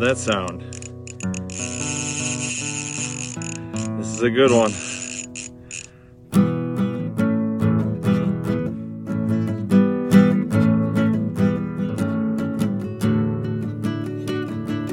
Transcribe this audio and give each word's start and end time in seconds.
That 0.00 0.18
sound. 0.18 0.62
This 3.98 4.08
is 4.08 4.22
a 4.22 4.30
good 4.30 4.50
one. 4.50 4.72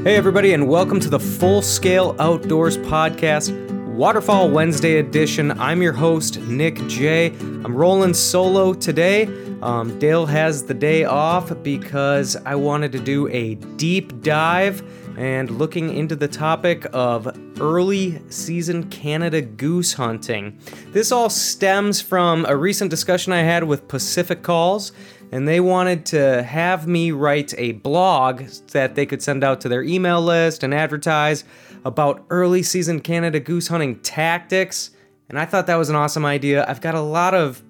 Hey, 0.03 0.15
everybody, 0.15 0.53
and 0.53 0.67
welcome 0.67 0.99
to 0.99 1.09
the 1.09 1.19
Full 1.19 1.61
Scale 1.63 2.15
Outdoors 2.19 2.77
Podcast, 2.77 3.51
Waterfowl 3.95 4.51
Wednesday 4.51 4.99
edition. 4.99 5.59
I'm 5.59 5.81
your 5.81 5.93
host, 5.93 6.39
Nick 6.41 6.75
J. 6.87 7.27
I'm 7.39 7.75
rolling 7.75 8.13
solo 8.13 8.73
today. 8.73 9.25
Um, 9.61 9.99
Dale 9.99 10.25
has 10.25 10.63
the 10.63 10.73
day 10.73 11.03
off 11.03 11.51
because 11.63 12.37
I 12.45 12.55
wanted 12.55 12.91
to 12.93 12.99
do 12.99 13.27
a 13.27 13.55
deep 13.55 14.21
dive 14.21 14.81
and 15.17 15.51
looking 15.51 15.93
into 15.93 16.15
the 16.15 16.29
topic 16.29 16.85
of 16.93 17.27
early 17.59 18.21
season 18.29 18.89
Canada 18.89 19.41
goose 19.41 19.93
hunting. 19.93 20.57
This 20.91 21.11
all 21.11 21.29
stems 21.29 21.99
from 21.99 22.45
a 22.45 22.55
recent 22.55 22.89
discussion 22.89 23.33
I 23.33 23.41
had 23.41 23.65
with 23.65 23.87
Pacific 23.89 24.43
Calls 24.43 24.93
and 25.31 25.47
they 25.47 25.59
wanted 25.59 26.05
to 26.07 26.41
have 26.43 26.87
me 26.87 27.11
write 27.11 27.53
a 27.57 27.73
blog 27.73 28.43
that 28.71 28.95
they 28.95 29.05
could 29.05 29.21
send 29.21 29.43
out 29.43 29.61
to 29.61 29.69
their 29.69 29.83
email 29.83 30.21
list 30.21 30.63
and 30.63 30.73
advertise 30.73 31.43
about 31.85 32.25
early 32.29 32.63
season 32.63 32.99
Canada 32.99 33.39
goose 33.39 33.67
hunting 33.67 33.99
tactics. 33.99 34.91
And 35.29 35.37
I 35.37 35.45
thought 35.45 35.67
that 35.67 35.75
was 35.75 35.89
an 35.89 35.95
awesome 35.95 36.25
idea. 36.25 36.65
I've 36.67 36.81
got 36.81 36.95
a 36.95 37.01
lot 37.01 37.35
of 37.35 37.61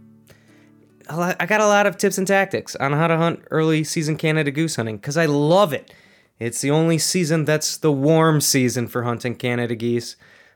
lot, 1.18 1.36
I 1.40 1.46
got 1.46 1.62
a 1.62 1.68
lot 1.68 1.88
of 1.88 1.98
tips 1.98 2.18
and 2.18 2.28
tactics 2.28 2.76
on 2.76 2.94
how 2.94 3.08
to 3.08 3.18
hunt 3.18 3.44
early 3.52 3.84
season 3.84 4.18
Canada 4.18 4.52
goose 4.52 4.76
hunting 4.76 4.98
because 4.98 5.18
I 5.18 5.26
love 5.26 5.74
it. 5.74 5.94
It's 6.40 6.62
the 6.62 6.72
only 6.72 6.98
season 6.98 7.46
that's 7.46 7.78
the 7.78 7.92
warm 7.92 8.42
season 8.42 8.88
for 8.88 9.04
hunting 9.04 9.36
Canada 9.36 9.76
geese. 9.76 10.16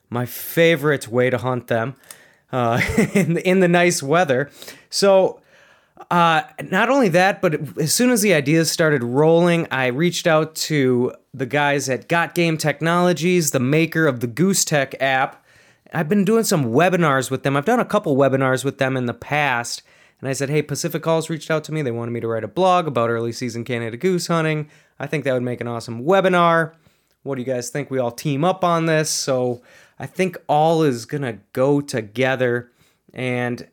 My 0.09 0.25
favorite 0.25 1.07
way 1.07 1.29
to 1.29 1.37
hunt 1.37 1.67
them 1.67 1.95
uh, 2.51 2.81
in, 3.13 3.37
in 3.37 3.59
the 3.59 3.67
nice 3.67 4.01
weather. 4.01 4.49
So 4.89 5.41
uh, 6.09 6.43
not 6.69 6.89
only 6.89 7.09
that, 7.09 7.41
but 7.41 7.77
as 7.77 7.93
soon 7.93 8.11
as 8.11 8.21
the 8.21 8.33
ideas 8.33 8.71
started 8.71 9.03
rolling, 9.03 9.67
I 9.71 9.87
reached 9.87 10.27
out 10.27 10.55
to 10.55 11.13
the 11.33 11.45
guys 11.45 11.89
at 11.89 12.07
Got 12.07 12.35
Game 12.35 12.57
Technologies, 12.57 13.51
the 13.51 13.59
maker 13.59 14.07
of 14.07 14.19
the 14.19 14.27
Goose 14.27 14.63
Tech 14.63 14.95
app. 15.01 15.43
I've 15.93 16.09
been 16.09 16.25
doing 16.25 16.43
some 16.43 16.65
webinars 16.65 17.29
with 17.29 17.43
them. 17.43 17.55
I've 17.55 17.65
done 17.65 17.79
a 17.79 17.85
couple 17.85 18.15
webinars 18.15 18.63
with 18.63 18.77
them 18.77 18.95
in 18.97 19.05
the 19.05 19.13
past. 19.13 19.83
And 20.23 20.29
I 20.29 20.33
said, 20.33 20.49
hey, 20.49 20.61
Pacific 20.61 21.03
Calls 21.03 21.29
reached 21.29 21.51
out 21.51 21.65
to 21.65 21.73
me. 21.73 21.81
They 21.81 21.91
wanted 21.91 22.11
me 22.11 22.21
to 22.21 22.29
write 22.29 22.45
a 22.45 22.47
blog 22.47 22.87
about 22.87 23.09
early 23.09 23.33
season 23.33 23.65
Canada 23.65 23.97
goose 23.97 24.27
hunting. 24.27 24.69
I 24.97 25.05
think 25.05 25.25
that 25.25 25.33
would 25.33 25.43
make 25.43 25.59
an 25.59 25.67
awesome 25.67 26.05
webinar. 26.05 26.75
What 27.23 27.35
do 27.35 27.41
you 27.41 27.45
guys 27.45 27.69
think? 27.69 27.91
We 27.91 27.99
all 27.99 28.09
team 28.09 28.45
up 28.45 28.63
on 28.63 28.85
this. 28.85 29.09
So 29.09 29.61
I 29.99 30.05
think 30.05 30.37
all 30.47 30.81
is 30.81 31.05
going 31.05 31.23
to 31.23 31.39
go 31.51 31.81
together. 31.81 32.71
And 33.13 33.67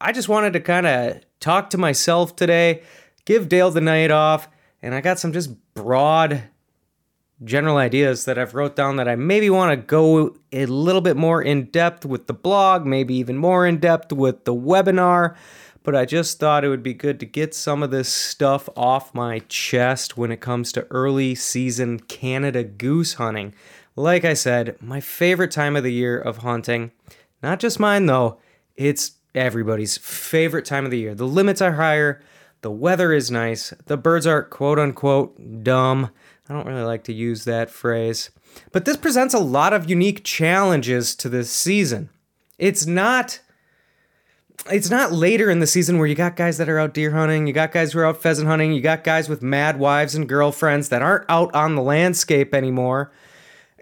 I 0.00 0.12
just 0.12 0.28
wanted 0.28 0.52
to 0.52 0.60
kind 0.60 0.86
of 0.86 1.20
talk 1.40 1.68
to 1.70 1.78
myself 1.78 2.36
today, 2.36 2.84
give 3.24 3.48
Dale 3.48 3.72
the 3.72 3.80
night 3.80 4.12
off, 4.12 4.48
and 4.82 4.94
I 4.94 5.00
got 5.00 5.18
some 5.18 5.32
just 5.32 5.50
broad 5.74 6.44
general 7.42 7.76
ideas 7.76 8.24
that 8.26 8.38
I've 8.38 8.54
wrote 8.54 8.76
down 8.76 8.98
that 8.98 9.08
I 9.08 9.16
maybe 9.16 9.50
want 9.50 9.72
to 9.72 9.76
go 9.76 10.36
a 10.52 10.66
little 10.66 11.00
bit 11.00 11.16
more 11.16 11.42
in 11.42 11.64
depth 11.64 12.06
with 12.06 12.28
the 12.28 12.34
blog, 12.34 12.86
maybe 12.86 13.14
even 13.14 13.36
more 13.36 13.66
in 13.66 13.78
depth 13.78 14.12
with 14.12 14.44
the 14.44 14.54
webinar. 14.54 15.34
But 15.82 15.96
I 15.96 16.04
just 16.04 16.38
thought 16.38 16.64
it 16.64 16.68
would 16.68 16.82
be 16.82 16.94
good 16.94 17.18
to 17.20 17.26
get 17.26 17.54
some 17.54 17.82
of 17.82 17.90
this 17.90 18.08
stuff 18.08 18.68
off 18.76 19.14
my 19.14 19.40
chest 19.48 20.16
when 20.16 20.30
it 20.30 20.40
comes 20.40 20.70
to 20.72 20.86
early 20.90 21.34
season 21.34 21.98
Canada 21.98 22.62
goose 22.62 23.14
hunting. 23.14 23.54
Like 23.96 24.24
I 24.24 24.34
said, 24.34 24.76
my 24.80 25.00
favorite 25.00 25.50
time 25.50 25.76
of 25.76 25.82
the 25.82 25.92
year 25.92 26.18
of 26.18 26.38
hunting, 26.38 26.92
not 27.42 27.58
just 27.58 27.80
mine 27.80 28.06
though, 28.06 28.38
it's 28.76 29.12
everybody's 29.34 29.98
favorite 29.98 30.64
time 30.64 30.84
of 30.84 30.90
the 30.90 30.98
year. 30.98 31.14
The 31.14 31.26
limits 31.26 31.60
are 31.60 31.72
higher, 31.72 32.22
the 32.62 32.70
weather 32.70 33.12
is 33.12 33.30
nice, 33.30 33.70
the 33.86 33.96
birds 33.96 34.26
are 34.26 34.42
quote 34.42 34.78
unquote 34.78 35.64
dumb. 35.64 36.10
I 36.48 36.54
don't 36.54 36.66
really 36.66 36.82
like 36.82 37.04
to 37.04 37.12
use 37.12 37.44
that 37.44 37.70
phrase. 37.70 38.30
But 38.70 38.84
this 38.84 38.96
presents 38.96 39.34
a 39.34 39.38
lot 39.38 39.72
of 39.72 39.88
unique 39.88 40.24
challenges 40.24 41.14
to 41.16 41.28
this 41.28 41.50
season. 41.50 42.10
It's 42.58 42.86
not 42.86 43.40
it's 44.70 44.90
not 44.90 45.12
later 45.12 45.50
in 45.50 45.58
the 45.58 45.66
season 45.66 45.98
where 45.98 46.06
you 46.06 46.14
got 46.14 46.36
guys 46.36 46.58
that 46.58 46.68
are 46.68 46.78
out 46.78 46.94
deer 46.94 47.10
hunting, 47.10 47.46
you 47.46 47.52
got 47.52 47.72
guys 47.72 47.92
who 47.92 47.98
are 47.98 48.06
out 48.06 48.22
pheasant 48.22 48.48
hunting, 48.48 48.72
you 48.72 48.80
got 48.80 49.04
guys 49.04 49.28
with 49.28 49.42
mad 49.42 49.78
wives 49.78 50.14
and 50.14 50.28
girlfriends 50.28 50.88
that 50.90 51.02
aren't 51.02 51.28
out 51.28 51.52
on 51.54 51.74
the 51.74 51.82
landscape 51.82 52.54
anymore. 52.54 53.12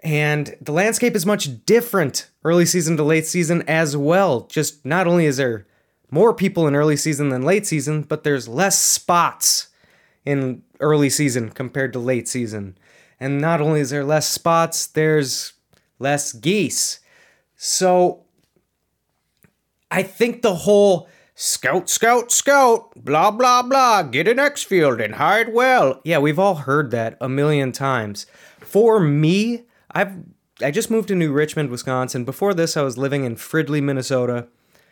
And 0.03 0.55
the 0.59 0.71
landscape 0.71 1.15
is 1.15 1.25
much 1.25 1.65
different 1.65 2.29
early 2.43 2.65
season 2.65 2.97
to 2.97 3.03
late 3.03 3.27
season 3.27 3.61
as 3.67 3.95
well. 3.95 4.41
Just 4.47 4.83
not 4.83 5.05
only 5.05 5.25
is 5.25 5.37
there 5.37 5.67
more 6.09 6.33
people 6.33 6.67
in 6.67 6.75
early 6.75 6.97
season 6.97 7.29
than 7.29 7.43
late 7.43 7.67
season, 7.67 8.01
but 8.01 8.23
there's 8.23 8.47
less 8.47 8.79
spots 8.79 9.67
in 10.25 10.63
early 10.79 11.09
season 11.09 11.49
compared 11.49 11.93
to 11.93 11.99
late 11.99 12.27
season. 12.27 12.77
And 13.19 13.39
not 13.39 13.61
only 13.61 13.79
is 13.79 13.91
there 13.91 14.03
less 14.03 14.27
spots, 14.27 14.87
there's 14.87 15.53
less 15.99 16.33
geese. 16.33 16.99
So 17.55 18.23
I 19.91 20.03
think 20.03 20.41
the 20.41 20.55
whole 20.55 21.09
scout, 21.35 21.89
scout, 21.89 22.31
scout, 22.31 22.93
blah, 22.95 23.29
blah, 23.29 23.61
blah, 23.61 24.03
get 24.03 24.27
an 24.27 24.39
X 24.39 24.63
field 24.63 25.01
and 25.01 25.15
hide 25.15 25.53
well. 25.53 26.01
Yeah, 26.03 26.19
we've 26.19 26.39
all 26.39 26.55
heard 26.55 26.91
that 26.91 27.17
a 27.19 27.29
million 27.29 27.71
times. 27.71 28.25
For 28.59 28.99
me, 28.99 29.65
I've 29.91 30.15
I 30.63 30.71
just 30.71 30.91
moved 30.91 31.07
to 31.07 31.15
New 31.15 31.31
Richmond, 31.31 31.69
Wisconsin. 31.69 32.23
Before 32.23 32.53
this, 32.53 32.77
I 32.77 32.83
was 32.83 32.97
living 32.97 33.23
in 33.23 33.35
Fridley, 33.35 33.81
Minnesota. 33.81 34.47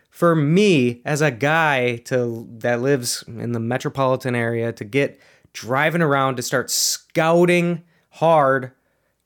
For 0.10 0.36
me, 0.36 1.02
as 1.06 1.22
a 1.22 1.30
guy 1.30 1.98
to 2.06 2.48
that 2.58 2.82
lives 2.82 3.24
in 3.28 3.52
the 3.52 3.60
metropolitan 3.60 4.36
area, 4.36 4.74
to 4.74 4.84
get 4.84 5.20
driving 5.54 6.02
around 6.02 6.36
to 6.38 6.42
start 6.42 6.72
scouting 6.72 7.84
hard 8.12 8.72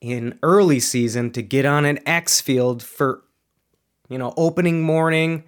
in 0.02 0.38
early 0.44 0.82
season 0.82 1.32
to 1.32 1.42
get 1.42 1.66
on 1.66 1.86
an 1.86 2.00
X 2.06 2.42
field 2.42 2.84
for 2.84 3.24
you 4.10 4.18
know 4.18 4.34
opening 4.38 4.82
morning, 4.82 5.44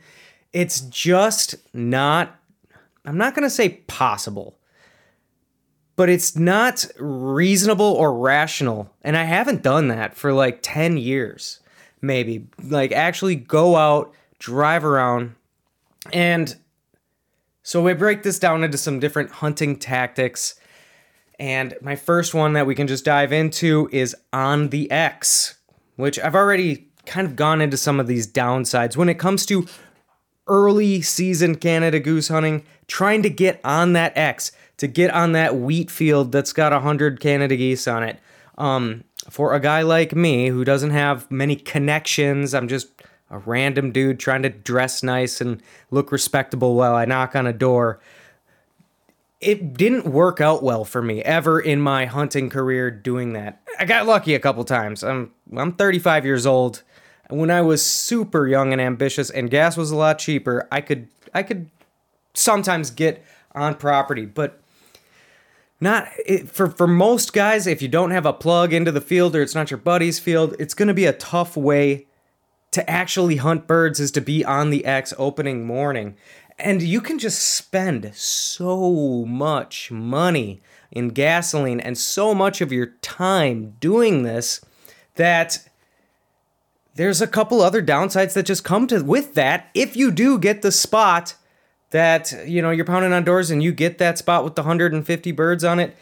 it's 0.54 0.82
just 0.82 1.56
not. 1.74 2.40
I'm 3.06 3.18
not 3.18 3.36
gonna 3.36 3.50
say 3.50 3.70
possible 3.88 4.58
but 5.96 6.10
it's 6.10 6.36
not 6.36 6.86
reasonable 6.98 7.86
or 7.86 8.14
rational. 8.14 8.92
And 9.02 9.16
I 9.16 9.24
haven't 9.24 9.64
done 9.64 9.88
that 9.90 10.16
for 10.16 10.34
like 10.34 10.60
10 10.62 10.98
years, 10.98 11.60
maybe. 12.02 12.48
Like, 12.62 12.92
actually 12.92 13.36
go 13.36 13.76
out, 13.76 14.14
drive 14.40 14.84
around. 14.84 15.36
And 16.12 16.56
so 17.64 17.82
we 17.82 17.94
break 17.94 18.24
this 18.24 18.40
down 18.40 18.64
into 18.64 18.78
some 18.78 19.00
different 19.00 19.32
hunting 19.32 19.78
tactics. 19.78 20.56
And 21.40 21.76
my 21.82 21.96
first 21.96 22.34
one 22.34 22.54
that 22.54 22.68
we 22.68 22.76
can 22.76 22.88
just 22.88 23.06
dive 23.06 23.32
into 23.32 23.90
is 23.92 24.16
on 24.34 24.70
the 24.70 24.92
X, 24.92 25.56
which 25.96 26.20
I've 26.20 26.36
already 26.36 26.90
kind 27.06 27.28
of 27.28 27.36
gone 27.36 27.62
into 27.62 27.78
some 27.78 28.00
of 28.00 28.08
these 28.08 28.28
downsides. 28.28 28.96
When 28.98 29.10
it 29.10 29.20
comes 29.20 29.46
to 29.48 29.68
early 30.48 31.02
season 31.02 31.56
Canada 31.56 32.00
goose 32.00 32.28
hunting, 32.28 32.64
trying 32.88 33.24
to 33.24 33.30
get 33.30 33.60
on 33.64 33.94
that 33.94 34.16
X, 34.16 34.52
to 34.78 34.88
get 34.88 35.12
on 35.12 35.32
that 35.32 35.56
wheat 35.56 35.90
field 35.90 36.32
that's 36.32 36.54
got 36.54 36.72
100 36.72 37.20
Canada 37.20 37.56
geese 37.56 37.88
on 37.88 38.04
it. 38.04 38.20
Um, 38.58 39.04
for 39.30 39.54
a 39.54 39.60
guy 39.60 39.82
like 39.82 40.16
me 40.16 40.48
who 40.48 40.64
doesn't 40.64 40.92
have 40.92 41.30
many 41.32 41.56
connections, 41.56 42.54
I'm 42.54 42.68
just 42.68 42.88
a 43.30 43.40
random 43.40 43.92
dude 43.92 44.20
trying 44.20 44.44
to 44.44 44.50
dress 44.50 45.02
nice 45.02 45.42
and 45.42 45.62
look 45.92 46.12
respectable 46.12 46.76
while 46.76 46.96
I 46.96 47.06
knock 47.06 47.36
on 47.36 47.48
a 47.48 47.54
door. 47.54 48.00
It 49.42 49.74
didn't 49.74 50.06
work 50.06 50.40
out 50.42 50.64
well 50.64 50.86
for 50.86 51.02
me 51.02 51.22
ever 51.24 51.60
in 51.60 51.82
my 51.82 52.06
hunting 52.06 52.50
career 52.50 52.90
doing 52.90 53.34
that. 53.34 53.62
I 53.80 53.86
got 53.86 54.06
lucky 54.06 54.34
a 54.36 54.40
couple 54.40 54.64
times. 54.64 55.04
I'm 55.04 55.32
I'm 55.56 55.74
35 55.74 56.26
years 56.26 56.46
old. 56.46 56.84
When 57.30 57.50
I 57.50 57.62
was 57.62 57.86
super 57.86 58.48
young 58.48 58.72
and 58.72 58.82
ambitious 58.82 59.30
and 59.30 59.50
gas 59.50 59.78
was 59.78 59.92
a 59.92 59.96
lot 59.96 60.20
cheaper, 60.20 60.68
I 60.72 60.82
could 60.82 61.08
I 61.34 61.44
could 61.44 61.70
sometimes 62.34 62.92
get 62.92 63.26
on 63.54 63.76
property, 63.76 64.26
but 64.26 64.62
not 65.80 66.08
it, 66.26 66.50
for 66.50 66.70
for 66.70 66.88
most 66.88 67.34
guys 67.34 67.68
if 67.68 67.82
you 67.82 67.88
don't 67.88 68.12
have 68.12 68.26
a 68.26 68.34
plug 68.34 68.74
into 68.74 68.92
the 68.92 69.02
field 69.02 69.36
or 69.36 69.42
it's 69.42 69.56
not 69.56 69.70
your 69.70 69.78
buddy's 69.78 70.20
field 70.20 70.56
it's 70.58 70.74
going 70.74 70.88
to 70.88 70.94
be 70.94 71.06
a 71.06 71.12
tough 71.12 71.58
way 71.58 72.06
to 72.76 72.90
actually 72.90 73.38
hunt 73.38 73.68
birds 73.68 74.02
is 74.02 74.12
to 74.12 74.20
be 74.20 74.44
on 74.44 74.70
the 74.70 74.84
X 74.84 75.14
opening 75.18 75.66
morning. 75.66 76.18
And 76.60 76.82
you 76.82 77.00
can 77.00 77.18
just 77.18 77.42
spend 77.42 78.12
so 78.14 79.24
much 79.26 79.92
money 79.92 80.62
in 80.92 81.12
gasoline 81.12 81.80
and 81.80 81.98
so 81.98 82.36
much 82.36 82.60
of 82.60 82.74
your 82.74 82.88
time 83.02 83.76
doing 83.80 84.24
this 84.24 84.60
that 85.16 85.70
there's 86.96 87.22
a 87.22 87.28
couple 87.28 87.62
other 87.62 87.84
downsides 87.84 88.34
that 88.34 88.46
just 88.46 88.64
come 88.64 88.88
to 88.88 89.02
with 89.04 89.36
that. 89.36 89.70
If 89.74 89.96
you 89.96 90.12
do 90.12 90.40
get 90.40 90.62
the 90.62 90.72
spot 90.72 91.36
that 91.92 92.34
you 92.48 92.62
know 92.62 92.72
you're 92.72 92.86
pounding 92.86 93.14
on 93.14 93.24
doors 93.24 93.52
and 93.52 93.62
you 93.62 93.72
get 93.72 93.98
that 94.00 94.18
spot 94.18 94.44
with 94.44 94.56
the 94.56 94.62
150 94.62 95.32
birds 95.32 95.64
on 95.64 95.80
it 95.80 95.96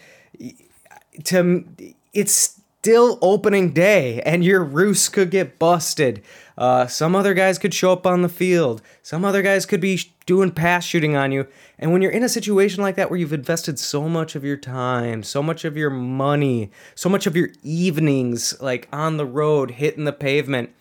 to 1.25 1.65
it's 2.13 2.33
still 2.79 3.17
opening 3.21 3.73
day 3.73 4.21
and 4.21 4.43
your 4.43 4.63
roost 4.63 5.13
could 5.13 5.31
get 5.31 5.59
busted. 5.59 6.23
Uh, 6.57 6.85
some 6.85 7.15
other 7.15 7.33
guys 7.33 7.57
could 7.57 7.73
show 7.73 7.91
up 7.91 8.05
on 8.05 8.21
the 8.21 8.29
field. 8.29 8.81
Some 9.01 9.25
other 9.25 9.41
guys 9.41 9.65
could 9.65 9.81
be 9.81 9.99
doing 10.25 10.51
pass 10.51 10.85
shooting 10.85 11.15
on 11.15 11.31
you. 11.31 11.47
And 11.79 11.91
when 11.91 12.01
you're 12.01 12.11
in 12.11 12.23
a 12.23 12.29
situation 12.29 12.83
like 12.83 12.95
that 12.95 13.09
where 13.09 13.19
you've 13.19 13.33
invested 13.33 13.79
so 13.79 14.07
much 14.07 14.35
of 14.35 14.43
your 14.43 14.57
time 14.57 15.21
so 15.23 15.43
much 15.43 15.65
of 15.65 15.75
your 15.75 15.89
money 15.89 16.71
so 16.95 17.09
much 17.09 17.27
of 17.27 17.35
your 17.35 17.49
evenings 17.61 18.59
like 18.61 18.87
on 18.93 19.17
the 19.17 19.25
road 19.25 19.71
hitting 19.71 20.05
the 20.05 20.13
pavement 20.13 20.73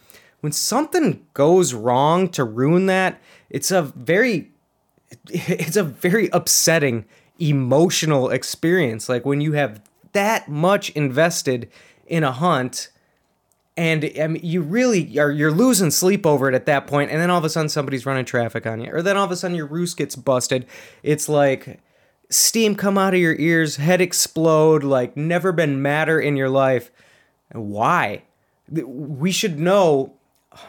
when 0.43 0.53
something 0.53 1.25
goes 1.35 1.73
wrong 1.73 2.29
to 2.29 2.45
ruin 2.45 2.87
that 2.87 3.21
it's 3.49 3.71
a 3.71 3.83
very 3.83 4.51
it's 5.31 5.77
a 5.77 5.85
very 5.85 6.29
upsetting 6.33 7.07
emotional 7.39 8.29
experience. 8.31 9.09
Like 9.09 9.25
when 9.25 9.41
you 9.41 9.53
have 9.53 9.81
that 10.13 10.49
much 10.49 10.91
invested 10.91 11.71
in 12.07 12.25
a 12.25 12.33
hunt 12.33 12.89
and 13.77 14.13
I 14.21 14.27
mean, 14.27 14.43
you 14.45 14.61
really 14.61 15.19
are 15.19 15.31
you're 15.31 15.53
losing 15.53 15.91
sleep 15.91 16.27
over 16.27 16.49
it 16.49 16.55
at 16.55 16.67
that 16.67 16.87
point 16.87 17.11
and 17.11 17.21
then 17.21 17.31
all 17.31 17.39
of 17.39 17.45
a 17.45 17.51
sudden 17.51 17.69
somebody's 17.69 18.05
running 18.05 18.25
traffic 18.25 18.67
on 18.67 18.81
you 18.81 18.91
or 18.93 19.01
then 19.01 19.17
all 19.17 19.25
of 19.25 19.31
a 19.31 19.37
sudden 19.37 19.57
your 19.57 19.67
roost 19.67 19.97
gets 19.97 20.17
busted. 20.17 20.67
It's 21.03 21.29
like 21.29 21.81
steam 22.31 22.75
come 22.75 22.99
out 22.99 23.15
of 23.15 23.21
your 23.21 23.37
ears 23.37 23.77
head 23.77 24.01
explode 24.01 24.83
like 24.83 25.17
never 25.17 25.53
been 25.53 25.81
madder 25.81 26.21
in 26.21 26.37
your 26.37 26.51
life. 26.51 26.91
Why? 27.53 28.25
We 28.69 29.31
should 29.31 29.59
know 29.59 30.15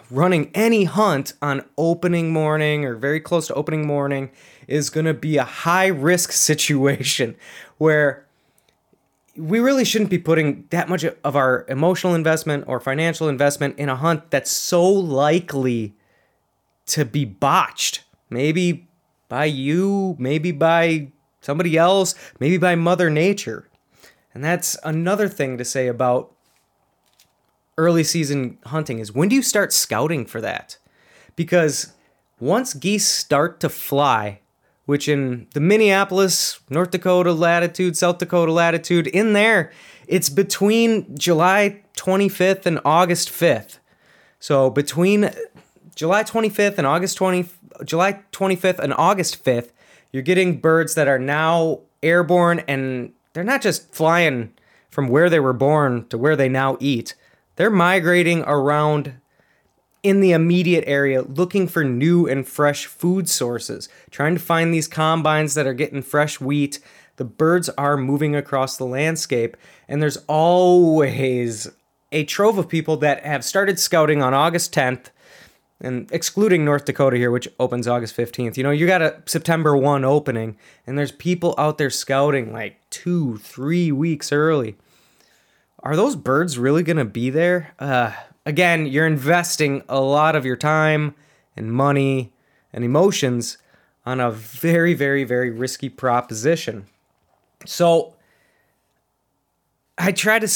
running 0.10 0.52
any 0.54 0.86
hunt 0.86 1.34
on 1.42 1.64
opening 1.78 2.32
morning 2.32 2.86
or 2.86 2.96
very 2.96 3.20
close 3.20 3.48
to 3.48 3.54
opening 3.54 3.86
morning 3.86 4.32
is 4.68 4.90
going 4.90 5.06
to 5.06 5.14
be 5.14 5.38
a 5.38 5.44
high 5.44 5.88
risk 5.88 6.32
situation 6.50 7.36
where 7.78 8.26
we 9.36 9.60
really 9.60 9.84
shouldn't 9.84 10.12
be 10.12 10.20
putting 10.20 10.66
that 10.70 10.88
much 10.88 11.04
of 11.04 11.36
our 11.36 11.66
emotional 11.68 12.14
investment 12.14 12.66
or 12.68 12.80
financial 12.80 13.28
investment 13.28 13.78
in 13.80 13.90
a 13.90 13.96
hunt 13.96 14.30
that's 14.30 14.52
so 14.52 14.88
likely 14.88 15.96
to 16.86 17.04
be 17.04 17.26
botched. 17.26 18.04
Maybe 18.30 18.88
by 19.30 19.46
you, 19.46 20.16
maybe 20.20 20.52
by 20.52 21.12
somebody 21.42 21.78
else, 21.78 22.14
maybe 22.40 22.58
by 22.58 22.76
Mother 22.76 23.10
Nature. 23.10 23.68
And 24.34 24.44
that's 24.44 24.78
another 24.84 25.28
thing 25.28 25.58
to 25.58 25.66
say 25.66 25.88
about 25.88 26.32
early 27.78 28.04
season 28.04 28.58
hunting 28.66 29.00
is 29.00 29.12
when 29.12 29.30
do 29.30 29.36
you 29.36 29.42
start 29.42 29.74
scouting 29.74 30.26
for 30.26 30.42
that? 30.42 30.78
Because 31.36 31.94
once 32.40 32.74
geese 32.74 33.08
start 33.08 33.60
to 33.62 33.70
fly, 33.70 34.40
which 34.86 35.08
in 35.08 35.48
the 35.54 35.60
Minneapolis, 35.60 36.60
North 36.70 36.92
Dakota 36.92 37.34
latitude, 37.34 37.96
South 37.96 38.18
Dakota 38.18 38.52
latitude, 38.52 39.08
in 39.08 39.34
there, 39.34 39.72
it's 40.08 40.30
between 40.30 41.18
July 41.18 41.82
25th 41.96 42.66
and 42.66 42.80
August 42.84 43.30
5th. 43.30 43.80
So 44.40 44.70
between 44.70 45.32
July 45.96 46.24
25th 46.24 46.78
and 46.78 46.88
August 46.88 47.18
20 47.18 47.46
July 47.86 48.20
25th 48.32 48.80
and 48.80 48.94
August 48.94 49.44
5th, 49.44 49.70
you're 50.12 50.22
getting 50.22 50.60
birds 50.60 50.96
that 50.96 51.08
are 51.08 51.20
now 51.20 51.80
airborne 52.04 52.60
and 52.68 53.14
they're 53.34 53.44
not 53.44 53.62
just 53.62 53.94
flying 53.94 54.54
from 54.90 55.08
where 55.08 55.30
they 55.30 55.40
were 55.40 55.54
born 55.54 56.08
to 56.10 56.18
where 56.18 56.36
they 56.36 56.50
now 56.50 56.78
eat. 56.80 57.16
They're 57.56 57.70
migrating 57.70 58.42
around 58.42 59.16
in 60.02 60.20
the 60.20 60.34
immediate 60.34 60.84
area 60.86 61.22
looking 61.22 61.68
for 61.68 61.84
new 61.84 62.28
and 62.28 62.48
fresh 62.48 62.86
food 62.86 63.30
sources, 63.30 63.88
trying 64.12 64.36
to 64.36 64.42
find 64.42 64.74
these 64.74 64.88
combines 64.88 65.54
that 65.54 65.66
are 65.66 65.74
getting 65.74 66.02
fresh 66.02 66.42
wheat. 66.42 66.80
The 67.16 67.26
birds 67.26 67.70
are 67.70 67.96
moving 67.96 68.36
across 68.36 68.76
the 68.76 68.86
landscape, 68.86 69.56
and 69.88 70.02
there's 70.02 70.18
always 70.28 71.70
a 72.12 72.26
trove 72.26 72.58
of 72.58 72.68
people 72.68 72.98
that 72.98 73.26
have 73.26 73.46
started 73.46 73.80
scouting 73.80 74.22
on 74.22 74.34
August 74.34 74.74
10th, 74.74 75.08
and 75.80 76.10
excluding 76.12 76.64
North 76.64 76.86
Dakota 76.86 77.18
here, 77.18 77.32
which 77.32 77.48
opens 77.60 77.88
August 77.88 78.16
15th. 78.16 78.56
You 78.56 78.64
know, 78.64 78.72
you 78.72 78.88
got 78.88 79.02
a 79.02 79.22
September 79.26 79.76
1 79.76 80.06
opening, 80.06 80.58
and 80.88 80.98
there's 80.98 81.12
people 81.12 81.56
out 81.58 81.78
there 81.78 81.90
scouting 81.90 82.54
like 82.54 82.78
two, 82.90 83.38
three 83.40 83.92
weeks 83.92 84.32
early 84.32 84.76
are 85.84 85.96
those 85.96 86.16
birds 86.16 86.58
really 86.58 86.82
going 86.82 86.98
to 86.98 87.06
be 87.06 87.30
there? 87.30 87.76
Uh, 87.78 88.14
again, 88.46 88.88
you're 88.88 89.06
investing 89.06 89.84
a 89.90 90.02
lot 90.02 90.36
of 90.36 90.46
your 90.46 90.56
time 90.56 91.14
and 91.56 91.72
money 91.72 92.34
and 92.72 92.84
emotions 92.84 93.58
on 94.06 94.20
a 94.20 94.32
very, 94.32 94.94
very, 94.94 95.24
very 95.24 95.50
risky 95.50 95.90
proposition. 95.90 96.88
So 97.66 98.16
I 99.98 100.12
try 100.12 100.40
to. 100.40 100.48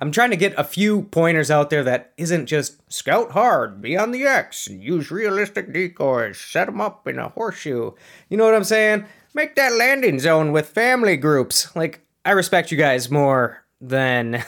I'm 0.00 0.12
trying 0.12 0.30
to 0.30 0.36
get 0.36 0.54
a 0.56 0.62
few 0.62 1.02
pointers 1.02 1.50
out 1.50 1.70
there 1.70 1.82
that 1.82 2.12
isn't 2.16 2.46
just 2.46 2.80
scout 2.90 3.32
hard, 3.32 3.82
be 3.82 3.96
on 3.96 4.12
the 4.12 4.24
X, 4.24 4.68
use 4.68 5.10
realistic 5.10 5.72
decoys, 5.72 6.38
set 6.38 6.66
them 6.66 6.80
up 6.80 7.08
in 7.08 7.18
a 7.18 7.30
horseshoe. 7.30 7.92
You 8.28 8.36
know 8.36 8.44
what 8.44 8.54
I'm 8.54 8.62
saying? 8.62 9.06
Make 9.34 9.56
that 9.56 9.72
landing 9.72 10.20
zone 10.20 10.52
with 10.52 10.68
family 10.68 11.16
groups. 11.16 11.74
Like, 11.74 12.06
I 12.28 12.32
respect 12.32 12.70
you 12.70 12.76
guys 12.76 13.10
more 13.10 13.64
than 13.80 14.32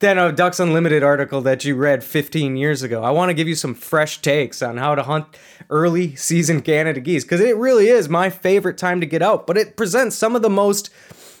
than 0.00 0.18
a 0.18 0.32
Ducks 0.32 0.58
Unlimited 0.58 1.04
article 1.04 1.42
that 1.42 1.64
you 1.64 1.76
read 1.76 2.02
15 2.02 2.56
years 2.56 2.82
ago. 2.82 3.04
I 3.04 3.12
want 3.12 3.30
to 3.30 3.34
give 3.34 3.46
you 3.46 3.54
some 3.54 3.72
fresh 3.72 4.20
takes 4.20 4.60
on 4.60 4.76
how 4.76 4.96
to 4.96 5.04
hunt 5.04 5.26
early 5.70 6.16
season 6.16 6.60
Canada 6.60 6.98
geese 6.98 7.22
because 7.22 7.40
it 7.40 7.56
really 7.56 7.86
is 7.86 8.08
my 8.08 8.30
favorite 8.30 8.78
time 8.78 8.98
to 8.98 9.06
get 9.06 9.22
out, 9.22 9.46
but 9.46 9.56
it 9.56 9.76
presents 9.76 10.16
some 10.16 10.34
of 10.34 10.42
the 10.42 10.50
most 10.50 10.90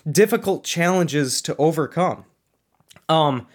difficult 0.08 0.62
challenges 0.62 1.42
to 1.42 1.56
overcome. 1.56 2.24
Um, 3.08 3.48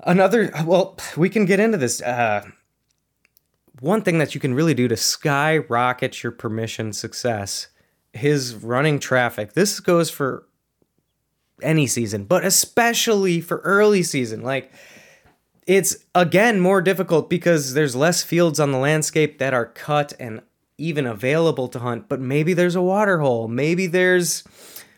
another, 0.00 0.52
well, 0.66 0.98
we 1.16 1.30
can 1.30 1.46
get 1.46 1.58
into 1.58 1.78
this. 1.78 2.02
Uh, 2.02 2.44
one 3.80 4.02
thing 4.02 4.18
that 4.18 4.34
you 4.34 4.42
can 4.42 4.52
really 4.52 4.74
do 4.74 4.88
to 4.88 4.96
skyrocket 4.98 6.22
your 6.22 6.32
permission 6.32 6.92
success 6.92 7.68
is 8.22 8.54
running 8.54 8.98
traffic. 8.98 9.54
This 9.54 9.80
goes 9.80 10.10
for 10.10 10.46
any 11.62 11.86
season, 11.86 12.24
but 12.24 12.44
especially 12.44 13.40
for 13.40 13.58
early 13.58 14.02
season. 14.02 14.42
Like, 14.42 14.72
it's 15.66 15.96
again 16.14 16.60
more 16.60 16.82
difficult 16.82 17.30
because 17.30 17.74
there's 17.74 17.96
less 17.96 18.22
fields 18.22 18.60
on 18.60 18.72
the 18.72 18.78
landscape 18.78 19.38
that 19.38 19.54
are 19.54 19.66
cut 19.66 20.12
and 20.20 20.42
even 20.76 21.06
available 21.06 21.68
to 21.68 21.78
hunt, 21.78 22.08
but 22.08 22.20
maybe 22.20 22.52
there's 22.52 22.74
a 22.74 22.82
water 22.82 23.20
hole, 23.20 23.48
maybe 23.48 23.86
there's 23.86 24.42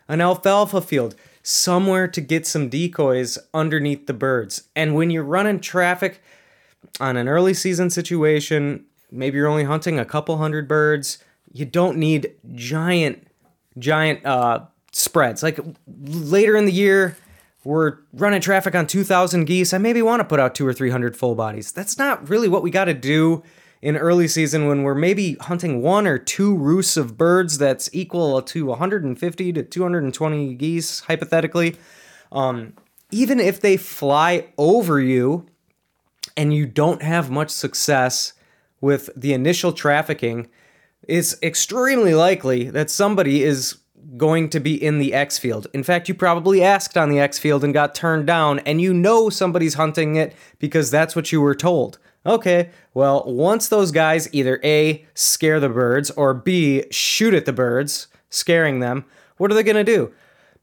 an 0.09 0.21
alfalfa 0.21 0.81
field, 0.81 1.15
somewhere 1.43 2.09
to 2.09 2.21
get 2.21 2.47
some 2.47 2.69
decoys 2.69 3.39
underneath 3.53 4.07
the 4.07 4.15
birds. 4.15 4.69
And 4.75 4.95
when 4.95 5.11
you're 5.11 5.23
running 5.23 5.61
traffic 5.61 6.21
on 6.99 7.17
an 7.17 7.29
early 7.29 7.55
season 7.55 7.91
situation, 7.91 8.87
maybe 9.11 9.37
you're 9.37 9.47
only 9.47 9.65
hunting 9.65 9.99
a 9.99 10.05
couple 10.05 10.39
hundred 10.39 10.67
birds, 10.67 11.19
you 11.59 11.65
don't 11.65 11.97
need 11.97 12.33
giant, 12.55 13.27
giant 13.79 14.25
uh, 14.27 14.61
spreads. 14.93 15.43
Like 15.43 15.59
later 15.87 16.57
in 16.57 16.67
the 16.67 16.73
year, 16.73 17.17
we're 17.65 17.99
running 18.13 18.41
traffic 18.41 18.75
on 18.75 18.87
2,000 18.87 19.47
geese. 19.47 19.73
I 19.73 19.79
maybe 19.79 20.03
want 20.03 20.21
to 20.21 20.25
put 20.25 20.39
out 20.39 20.55
two 20.55 20.67
or 20.67 20.73
300 20.73 21.17
full 21.17 21.35
bodies. 21.35 21.73
That's 21.73 21.99
not 21.99 22.29
really 22.29 22.49
what 22.49 22.63
we 22.63 22.71
got 22.71 22.85
to 22.85 22.95
do 22.95 23.43
in 23.81 23.97
early 23.97 24.29
season 24.29 24.67
when 24.67 24.83
we're 24.83 24.95
maybe 24.95 25.35
hunting 25.41 25.81
one 25.81 26.07
or 26.07 26.19
two 26.19 26.55
roosts 26.55 26.97
of 26.97 27.17
birds 27.17 27.59
that's 27.59 27.89
equal 27.93 28.41
to 28.43 28.67
150 28.67 29.53
to 29.53 29.63
220 29.63 30.55
geese, 30.55 31.01
hypothetically. 31.01 31.77
Um, 32.31 32.75
even 33.11 33.41
if 33.41 33.61
they 33.61 33.77
fly 33.77 34.49
over 34.59 35.01
you 35.01 35.47
and 36.37 36.53
you 36.53 36.67
don't 36.67 37.03
have 37.03 37.31
much 37.31 37.51
success 37.51 38.35
with 38.81 39.09
the 39.17 39.33
initial 39.33 39.73
trafficking, 39.73 40.49
it's 41.07 41.41
extremely 41.43 42.15
likely 42.15 42.71
that 42.71 42.91
somebody 42.91 43.43
is 43.43 43.79
going 44.17 44.49
to 44.51 44.61
be 44.61 44.83
in 44.83 44.99
the 44.99 45.15
X 45.15 45.39
field. 45.39 45.67
In 45.73 45.83
fact, 45.83 46.09
you 46.09 46.15
probably 46.15 46.63
asked 46.63 46.97
on 46.97 47.11
the 47.11 47.21
X 47.21 47.39
field 47.39 47.65
and 47.65 47.75
got 47.75 47.95
turned 47.95 48.27
down, 48.27 48.61
and 48.61 48.81
you 48.81 48.95
know 48.95 49.31
somebody's 49.31 49.75
hunting 49.75 50.17
it 50.17 50.35
because 50.59 50.91
that's 50.91 51.15
what 51.15 51.33
you 51.33 51.41
were 51.41 51.55
told. 51.55 51.99
Okay, 52.25 52.71
well, 52.93 53.23
once 53.27 53.69
those 53.69 53.93
guys 53.93 54.29
either 54.33 54.61
A, 54.65 55.07
scare 55.15 55.61
the 55.61 55.69
birds, 55.69 56.11
or 56.11 56.35
B, 56.35 56.85
shoot 56.91 57.35
at 57.35 57.47
the 57.47 57.53
birds, 57.53 58.09
scaring 58.31 58.81
them, 58.81 59.05
what 59.37 59.51
are 59.51 59.55
they 59.55 59.63
to 59.63 59.85
do? 59.85 60.13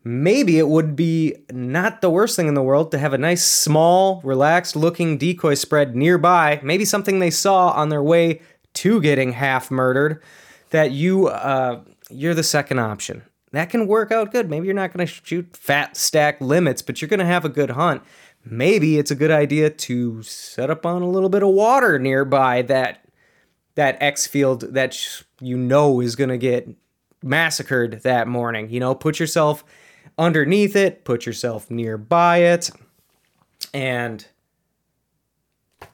Maybe 0.03 0.59
it 0.59 0.67
would 0.67 0.97
be 0.97 1.37
not 1.53 2.01
the 2.01 2.09
worst 2.09 2.35
thing 2.35 2.49
in 2.49 2.55
the 2.55 2.61
world 2.61 2.91
to 2.91 2.97
have 2.97 3.13
a 3.13 3.17
nice, 3.17 3.45
small, 3.45 4.19
relaxed 4.25 4.75
looking 4.75 5.17
decoy 5.17 5.53
spread 5.53 5.95
nearby, 5.95 6.59
maybe 6.61 6.83
something 6.83 7.19
they 7.19 7.29
saw 7.29 7.69
on 7.69 7.87
their 7.87 8.03
way 8.03 8.41
to 8.75 9.01
getting 9.01 9.33
half 9.33 9.69
murdered, 9.71 10.21
that 10.69 10.91
you, 10.91 11.27
uh, 11.27 11.81
you're 12.09 12.33
the 12.33 12.43
second 12.43 12.79
option. 12.79 13.23
That 13.51 13.69
can 13.69 13.85
work 13.85 14.11
out 14.11 14.31
good. 14.31 14.49
Maybe 14.49 14.65
you're 14.65 14.73
not 14.73 14.93
going 14.93 15.05
to 15.05 15.13
shoot 15.13 15.55
fat 15.55 15.95
stack 15.95 16.41
limits, 16.41 16.81
but 16.81 17.01
you're 17.01 17.09
going 17.09 17.19
to 17.19 17.25
have 17.25 17.45
a 17.45 17.49
good 17.49 17.71
hunt 17.71 18.01
maybe 18.45 18.97
it's 18.97 19.11
a 19.11 19.15
good 19.15 19.31
idea 19.31 19.69
to 19.69 20.21
set 20.23 20.69
up 20.69 20.85
on 20.85 21.01
a 21.01 21.09
little 21.09 21.29
bit 21.29 21.43
of 21.43 21.49
water 21.49 21.97
nearby 21.99 22.61
that 22.63 23.05
that 23.75 23.97
X 24.01 24.27
field 24.27 24.61
that 24.73 25.23
you 25.41 25.57
know 25.57 25.99
is 25.99 26.15
going 26.15 26.29
to 26.29 26.37
get 26.37 26.69
massacred 27.23 28.01
that 28.03 28.27
morning. 28.27 28.69
You 28.69 28.79
know, 28.79 28.93
put 28.93 29.19
yourself 29.19 29.63
underneath 30.17 30.75
it, 30.75 31.05
put 31.05 31.25
yourself 31.25 31.71
nearby 31.71 32.37
it, 32.37 32.69
and 33.73 34.27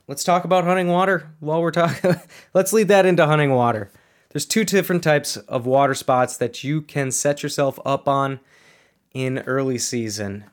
let's 0.10 0.24
talk 0.24 0.44
about 0.44 0.64
hunting 0.64 0.88
water 0.88 1.32
while 1.40 1.62
we're 1.62 1.70
talking. 1.72 2.16
let's 2.54 2.74
lead 2.74 2.88
that 2.88 3.06
into 3.06 3.28
hunting 3.28 3.52
water. 3.52 3.92
There's 4.32 4.46
two 4.46 4.66
different 4.66 5.04
types 5.04 5.38
of 5.38 5.68
water 5.68 5.94
spots 5.94 6.36
that 6.38 6.64
you 6.64 6.82
can 6.82 7.12
set 7.12 7.44
yourself 7.44 7.80
up 7.86 8.08
on 8.08 8.40
in 9.14 9.40
early 9.40 9.78
season 9.78 10.46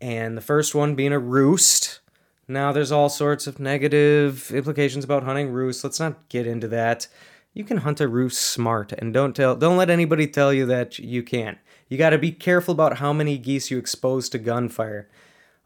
and 0.00 0.36
the 0.36 0.42
first 0.42 0.74
one 0.74 0.94
being 0.94 1.12
a 1.12 1.18
roost. 1.18 2.00
Now, 2.48 2.72
there's 2.72 2.90
all 2.90 3.10
sorts 3.10 3.46
of 3.46 3.60
negative 3.60 4.50
implications 4.50 5.04
about 5.04 5.24
hunting 5.24 5.50
roosts. 5.50 5.84
Let's 5.84 6.00
not 6.00 6.28
get 6.30 6.46
into 6.46 6.68
that. 6.68 7.06
You 7.54 7.64
can 7.64 7.78
hunt 7.78 8.00
a 8.00 8.08
roost 8.08 8.40
smart, 8.40 8.92
and 8.92 9.12
don't 9.12 9.36
tell, 9.36 9.54
don't 9.54 9.76
let 9.76 9.90
anybody 9.90 10.26
tell 10.26 10.52
you 10.54 10.64
that 10.66 10.98
you 10.98 11.22
can't. 11.22 11.58
You 11.88 11.98
got 11.98 12.10
to 12.10 12.18
be 12.18 12.32
careful 12.32 12.72
about 12.72 12.96
how 12.96 13.12
many 13.12 13.36
geese 13.36 13.70
you 13.70 13.76
expose 13.76 14.30
to 14.30 14.38
gunfire 14.38 15.08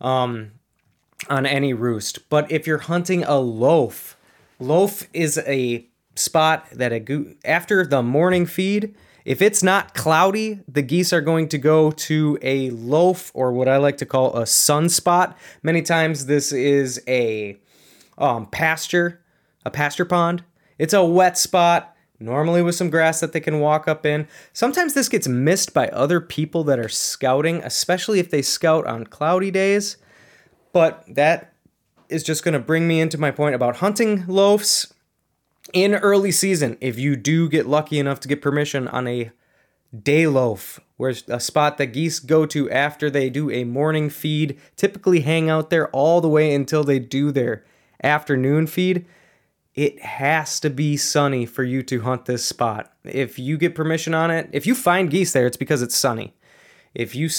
um, 0.00 0.52
on 1.28 1.46
any 1.46 1.72
roost. 1.72 2.28
But 2.28 2.50
if 2.50 2.66
you're 2.66 2.78
hunting 2.78 3.24
a 3.24 3.38
loaf, 3.38 4.16
loaf 4.58 5.04
is 5.12 5.38
a 5.46 5.86
spot 6.14 6.66
that 6.72 6.92
a 6.92 7.00
go- 7.00 7.34
after 7.44 7.86
the 7.86 8.02
morning 8.02 8.46
feed 8.46 8.94
if 9.26 9.42
it's 9.42 9.60
not 9.60 9.92
cloudy, 9.92 10.60
the 10.68 10.82
geese 10.82 11.12
are 11.12 11.20
going 11.20 11.48
to 11.48 11.58
go 11.58 11.90
to 11.90 12.38
a 12.42 12.70
loaf 12.70 13.32
or 13.34 13.52
what 13.52 13.66
I 13.66 13.76
like 13.76 13.96
to 13.96 14.06
call 14.06 14.32
a 14.36 14.42
sunspot. 14.42 15.34
Many 15.64 15.82
times 15.82 16.26
this 16.26 16.52
is 16.52 17.02
a 17.08 17.58
um, 18.18 18.46
pasture, 18.46 19.20
a 19.64 19.70
pasture 19.72 20.04
pond. 20.04 20.44
It's 20.78 20.94
a 20.94 21.04
wet 21.04 21.36
spot, 21.36 21.96
normally 22.20 22.62
with 22.62 22.76
some 22.76 22.88
grass 22.88 23.18
that 23.18 23.32
they 23.32 23.40
can 23.40 23.58
walk 23.58 23.88
up 23.88 24.06
in. 24.06 24.28
Sometimes 24.52 24.94
this 24.94 25.08
gets 25.08 25.26
missed 25.26 25.74
by 25.74 25.88
other 25.88 26.20
people 26.20 26.62
that 26.62 26.78
are 26.78 26.88
scouting, 26.88 27.56
especially 27.64 28.20
if 28.20 28.30
they 28.30 28.42
scout 28.42 28.86
on 28.86 29.06
cloudy 29.06 29.50
days. 29.50 29.96
But 30.76 31.04
that 31.08 31.54
is 32.10 32.22
just 32.22 32.44
going 32.44 32.52
to 32.52 32.58
bring 32.58 32.86
me 32.86 33.00
into 33.00 33.16
my 33.16 33.30
point 33.30 33.54
about 33.54 33.76
hunting 33.76 34.26
loafs 34.26 34.92
in 35.72 35.94
early 35.94 36.30
season, 36.30 36.76
if 36.82 36.98
you 36.98 37.16
do 37.16 37.48
get 37.48 37.66
lucky 37.66 37.98
enough 37.98 38.20
to 38.20 38.28
get 38.28 38.42
permission 38.42 38.86
on 38.88 39.08
a 39.08 39.30
day 40.02 40.26
loaf, 40.26 40.78
where 40.98 41.14
a 41.28 41.40
spot 41.40 41.78
that 41.78 41.94
geese 41.94 42.20
go 42.20 42.44
to 42.44 42.70
after 42.70 43.08
they 43.08 43.30
do 43.30 43.50
a 43.50 43.64
morning 43.64 44.10
feed, 44.10 44.60
typically 44.76 45.20
hang 45.20 45.48
out 45.48 45.70
there 45.70 45.88
all 45.92 46.20
the 46.20 46.28
way 46.28 46.54
until 46.54 46.84
they 46.84 46.98
do 46.98 47.32
their 47.32 47.64
afternoon 48.02 48.66
feed. 48.66 49.06
It 49.74 50.02
has 50.02 50.60
to 50.60 50.68
be 50.68 50.98
sunny 50.98 51.46
for 51.46 51.64
you 51.64 51.82
to 51.84 52.02
hunt 52.02 52.26
this 52.26 52.44
spot. 52.44 52.92
If 53.02 53.38
you 53.38 53.56
get 53.56 53.74
permission 53.74 54.12
on 54.12 54.30
it, 54.30 54.50
if 54.52 54.66
you 54.66 54.74
find 54.74 55.10
geese 55.10 55.32
there, 55.32 55.46
it's 55.46 55.56
because 55.56 55.80
it's 55.80 55.96
sunny. 55.96 56.34
If 56.94 57.16
you 57.16 57.30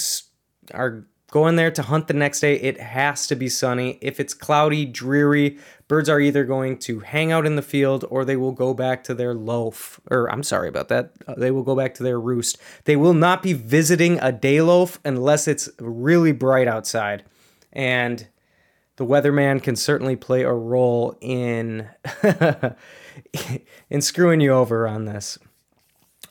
are 0.74 1.06
going 1.30 1.58
there 1.58 1.72
to 1.72 1.82
hunt 1.82 2.08
the 2.08 2.14
next 2.14 2.40
day, 2.40 2.56
it 2.56 2.80
has 2.80 3.28
to 3.28 3.36
be 3.36 3.50
sunny. 3.50 3.98
If 4.02 4.20
it's 4.20 4.34
cloudy, 4.34 4.86
dreary, 4.86 5.58
birds 5.88 6.08
are 6.08 6.22
either 6.22 6.46
going 6.46 6.78
to 6.80 7.02
hang 7.02 7.32
out 7.32 7.46
in 7.46 7.56
the 7.56 7.62
field 7.62 8.06
or 8.10 8.24
they 8.24 8.38
will 8.38 8.54
go 8.54 8.74
back 8.74 9.04
to 9.06 9.14
their 9.14 9.34
loaf. 9.34 10.00
Or 10.10 10.32
I'm 10.32 10.44
sorry 10.44 10.70
about 10.70 10.88
that. 10.88 11.12
Uh, 11.28 11.36
they 11.36 11.52
will 11.52 11.64
go 11.64 11.76
back 11.76 11.94
to 11.96 12.04
their 12.04 12.20
roost. 12.20 12.58
They 12.86 12.96
will 12.96 13.14
not 13.14 13.44
be 13.44 13.54
visiting 13.54 14.20
a 14.20 14.32
day 14.32 14.62
loaf 14.62 15.00
unless 15.04 15.48
it's 15.48 15.70
really 15.80 16.32
bright 16.32 16.68
outside. 16.68 17.24
And 17.74 18.28
the 18.96 19.06
weatherman 19.06 19.62
can 19.62 19.76
certainly 19.76 20.16
play 20.16 20.44
a 20.44 20.54
role 20.54 21.18
in 21.20 21.90
in 23.90 24.02
screwing 24.02 24.40
you 24.42 24.52
over 24.52 24.88
on 24.88 25.06
this. 25.06 25.38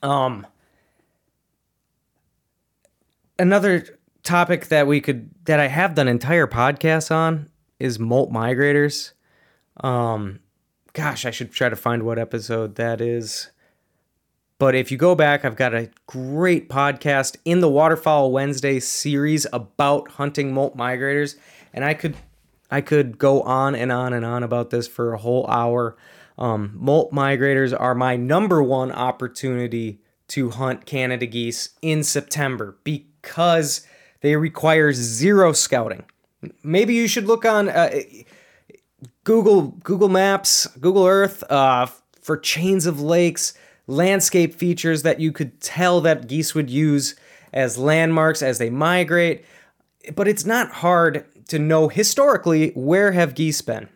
Um 0.02 0.46
another 3.38 3.98
topic 4.26 4.66
that 4.66 4.86
we 4.86 5.00
could 5.00 5.30
that 5.46 5.60
I 5.60 5.68
have 5.68 5.94
done 5.94 6.08
entire 6.08 6.46
podcasts 6.46 7.10
on 7.10 7.48
is 7.78 7.98
molt 7.98 8.30
migrators. 8.30 9.12
Um, 9.78 10.40
gosh, 10.92 11.24
I 11.24 11.30
should 11.30 11.52
try 11.52 11.68
to 11.68 11.76
find 11.76 12.02
what 12.02 12.18
episode 12.18 12.74
that 12.76 13.00
is. 13.00 13.50
But 14.58 14.74
if 14.74 14.90
you 14.90 14.96
go 14.96 15.14
back, 15.14 15.44
I've 15.44 15.56
got 15.56 15.74
a 15.74 15.90
great 16.06 16.70
podcast 16.70 17.36
in 17.44 17.60
the 17.60 17.68
Waterfowl 17.68 18.32
Wednesday 18.32 18.80
series 18.80 19.46
about 19.52 20.12
hunting 20.12 20.52
molt 20.52 20.76
migrators, 20.76 21.36
and 21.72 21.84
I 21.84 21.94
could 21.94 22.16
I 22.70 22.80
could 22.80 23.18
go 23.18 23.42
on 23.42 23.74
and 23.74 23.92
on 23.92 24.12
and 24.12 24.24
on 24.24 24.42
about 24.42 24.70
this 24.70 24.88
for 24.88 25.12
a 25.12 25.18
whole 25.18 25.46
hour. 25.46 25.96
Um, 26.38 26.72
molt 26.74 27.12
migrators 27.12 27.78
are 27.78 27.94
my 27.94 28.16
number 28.16 28.62
one 28.62 28.90
opportunity 28.92 30.00
to 30.28 30.50
hunt 30.50 30.86
Canada 30.86 31.26
geese 31.26 31.70
in 31.82 32.02
September 32.02 32.78
because 32.82 33.86
they 34.26 34.34
require 34.34 34.92
zero 34.92 35.52
scouting. 35.52 36.04
Maybe 36.64 36.94
you 36.94 37.06
should 37.06 37.26
look 37.26 37.44
on 37.44 37.68
uh, 37.68 38.00
Google 39.22 39.68
Google 39.84 40.08
Maps, 40.08 40.66
Google 40.80 41.06
Earth 41.06 41.44
uh, 41.48 41.86
for 42.20 42.36
chains 42.36 42.86
of 42.86 43.00
lakes, 43.00 43.54
landscape 43.86 44.52
features 44.52 45.02
that 45.04 45.20
you 45.20 45.30
could 45.30 45.60
tell 45.60 46.00
that 46.00 46.26
geese 46.26 46.56
would 46.56 46.70
use 46.70 47.14
as 47.52 47.78
landmarks 47.78 48.42
as 48.42 48.58
they 48.58 48.68
migrate. 48.68 49.44
But 50.16 50.26
it's 50.26 50.44
not 50.44 50.72
hard 50.72 51.24
to 51.46 51.60
know 51.60 51.86
historically 51.86 52.70
where 52.70 53.12
have 53.12 53.36
geese 53.36 53.62
been. 53.62 53.88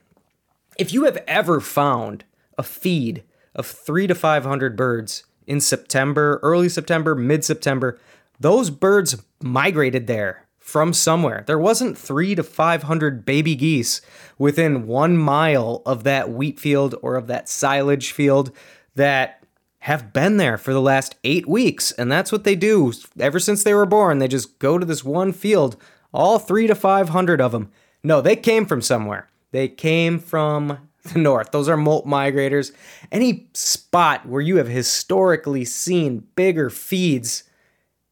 If 0.78 0.92
you 0.92 1.06
have 1.06 1.18
ever 1.26 1.60
found 1.60 2.22
a 2.56 2.62
feed 2.62 3.25
of 3.56 3.66
three 3.66 4.06
to 4.06 4.14
500 4.14 4.76
birds 4.76 5.25
in 5.49 5.60
September, 5.60 6.38
early 6.44 6.68
September, 6.68 7.16
mid 7.16 7.44
September, 7.44 7.99
those 8.40 8.70
birds 8.70 9.23
migrated 9.42 10.06
there 10.06 10.47
from 10.59 10.92
somewhere. 10.92 11.44
There 11.47 11.59
wasn't 11.59 11.99
three 11.99 12.35
to 12.35 12.42
500 12.42 13.25
baby 13.25 13.54
geese 13.54 14.00
within 14.38 14.87
one 14.87 15.16
mile 15.16 15.82
of 15.85 16.04
that 16.04 16.30
wheat 16.30 16.59
field 16.59 16.94
or 17.02 17.16
of 17.16 17.26
that 17.26 17.49
silage 17.49 18.12
field 18.12 18.50
that 18.94 19.42
have 19.80 20.12
been 20.12 20.37
there 20.37 20.59
for 20.59 20.73
the 20.73 20.80
last 20.80 21.16
eight 21.25 21.49
weeks. 21.49 21.90
And 21.92 22.11
that's 22.11 22.30
what 22.30 22.44
they 22.44 22.54
do 22.54 22.92
ever 23.18 23.38
since 23.38 23.64
they 23.64 23.75
were 23.75 23.87
born. 23.87 24.18
They 24.18 24.28
just 24.28 24.59
go 24.59 24.78
to 24.78 24.87
this 24.87 25.04
one 25.04 25.32
field, 25.32 25.76
all 26.12 26.38
three 26.38 26.66
to 26.66 26.75
500 26.75 27.40
of 27.40 27.52
them. 27.52 27.70
No, 28.02 28.20
they 28.20 28.37
came 28.37 28.66
from 28.66 28.82
somewhere. 28.82 29.28
They 29.52 29.68
came 29.68 30.18
from 30.18 30.88
the 31.12 31.18
north. 31.18 31.50
Those 31.50 31.68
are 31.68 31.76
molt 31.76 32.06
migrators. 32.06 32.73
Any 33.11 33.49
spot 33.54 34.26
where 34.26 34.42
you 34.42 34.56
have 34.56 34.68
historically 34.68 35.64
seen 35.64 36.26
bigger 36.37 36.70
feeds 36.70 37.44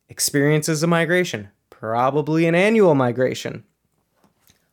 experiences 0.09 0.83
a 0.83 0.87
migration, 0.87 1.49
probably 1.71 2.47
an 2.47 2.55
annual 2.55 2.95
migration. 2.95 3.65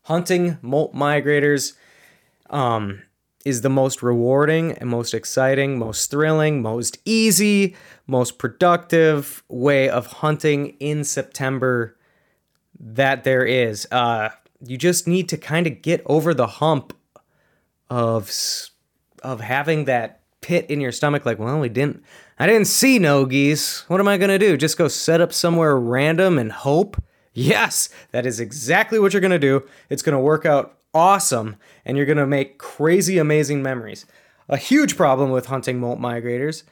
Hunting 0.03 0.57
molt 0.61 0.93
migrators 0.93 1.73
um, 2.49 3.01
is 3.43 3.61
the 3.61 3.69
most 3.69 4.03
rewarding 4.03 4.73
and 4.73 4.89
most 4.89 5.13
exciting, 5.13 5.79
most 5.79 6.11
thrilling, 6.11 6.61
most 6.61 6.97
easy, 7.05 7.75
most 8.07 8.37
productive 8.37 9.43
way 9.47 9.89
of 9.89 10.07
hunting 10.07 10.75
in 10.79 11.03
September 11.03 11.97
that 12.79 13.23
there 13.23 13.45
is. 13.45 13.87
Uh, 13.91 14.29
you 14.65 14.77
just 14.77 15.07
need 15.07 15.29
to 15.29 15.37
kind 15.37 15.67
of 15.67 15.81
get 15.81 16.01
over 16.05 16.33
the 16.33 16.47
hump 16.47 16.93
of 17.89 18.31
of 19.23 19.41
having 19.41 19.85
that 19.85 20.21
pit 20.41 20.65
in 20.69 20.81
your 20.81 20.91
stomach 20.91 21.25
like 21.25 21.39
well 21.39 21.59
we 21.59 21.69
didn't 21.69 22.03
i 22.37 22.47
didn't 22.47 22.67
see 22.67 22.99
no 22.99 23.25
geese. 23.25 23.87
What 23.89 23.99
am 23.99 24.07
i 24.07 24.17
to 24.29 24.39
do? 24.39 24.57
Just 24.57 24.77
go 24.77 24.87
set 24.87 25.21
up 25.21 25.31
somewhere 25.33 25.77
random 25.77 26.37
and 26.37 26.51
hope? 26.51 27.01
Yes 27.33 27.89
that 28.11 28.25
is 28.25 28.39
exactly 28.39 28.99
what 28.99 29.13
you're 29.13 29.21
to 29.31 29.39
do. 29.39 29.63
It's 29.89 30.03
to 30.15 30.19
work 30.19 30.45
out 30.45 30.77
awesome 30.93 31.57
and 31.83 31.97
you're 31.97 32.05
to 32.17 32.25
make 32.25 32.57
crazy 32.57 33.17
amazing 33.17 33.61
memories. 33.61 34.05
A 34.47 34.57
huge 34.57 34.95
problem 34.95 35.31
with 35.31 35.47
hunting 35.47 35.79
molt 35.79 35.99
migrators 35.99 36.63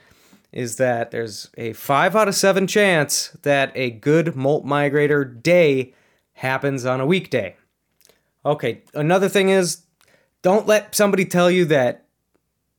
is 0.51 0.77
that 0.77 1.11
there's 1.11 1.49
a 1.57 1.73
5 1.73 2.15
out 2.15 2.27
of 2.27 2.35
7 2.35 2.67
chance 2.67 3.35
that 3.41 3.71
a 3.75 3.89
good 3.89 4.35
molt 4.35 4.65
migrator 4.65 5.41
day 5.41 5.93
happens 6.33 6.85
on 6.85 7.01
a 7.01 7.05
weekday. 7.05 7.55
Okay 8.45 8.83
another 8.93 9.29
thing 9.29 9.49
is 9.49 9.83
don't 10.41 10.67
let 10.67 10.93
somebody 10.93 11.25
tell 11.25 11.49
you 11.49 11.65
that 11.65 12.05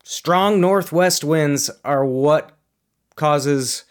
strong 0.05 0.61
northwest 0.61 1.25
winds 1.25 1.71
are 1.85 2.05
what 2.05 2.54
causes 3.17 3.85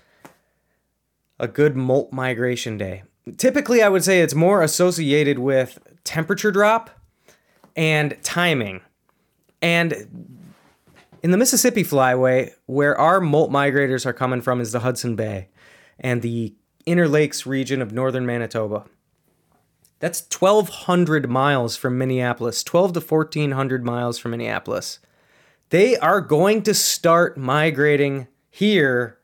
a 1.40 1.48
good 1.48 1.76
molt 1.76 2.12
migration 2.14 2.78
day. 2.78 3.04
Typically, 3.38 3.82
I 3.82 3.90
would 3.90 4.04
say 4.04 4.22
it's 4.22 4.36
more 4.36 4.62
associated 4.62 5.40
with 5.40 5.80
temperature 6.04 6.52
drop 6.52 6.90
and 7.76 8.18
timing. 8.24 8.82
And 9.62 10.44
in 11.22 11.32
the 11.32 11.38
Mississippi 11.38 11.84
Flyway, 11.84 12.52
where 12.66 12.98
our 12.98 13.22
molt 13.22 13.50
migrators 13.50 14.06
are 14.06 14.14
coming 14.14 14.42
from 14.42 14.60
is 14.60 14.72
the 14.72 14.82
Hudson 14.82 15.16
Bay 15.16 15.48
and 16.00 16.22
the 16.22 16.54
Inner 16.86 17.08
Lakes 17.08 17.46
region 17.46 17.82
of 17.82 17.94
northern 17.94 18.26
Manitoba. 18.26 18.86
That's 20.00 20.28
1,200 20.38 21.30
miles 21.30 21.78
from 21.78 21.98
Minneapolis, 21.98 22.62
12 22.62 22.94
to 22.94 23.00
1,400 23.00 23.86
miles 23.86 24.18
from 24.18 24.32
Minneapolis. 24.32 25.00
They 25.70 25.96
are 25.98 26.20
going 26.20 26.62
to 26.64 26.74
start 26.74 27.38
migrating 27.38 28.28
here 28.54 29.18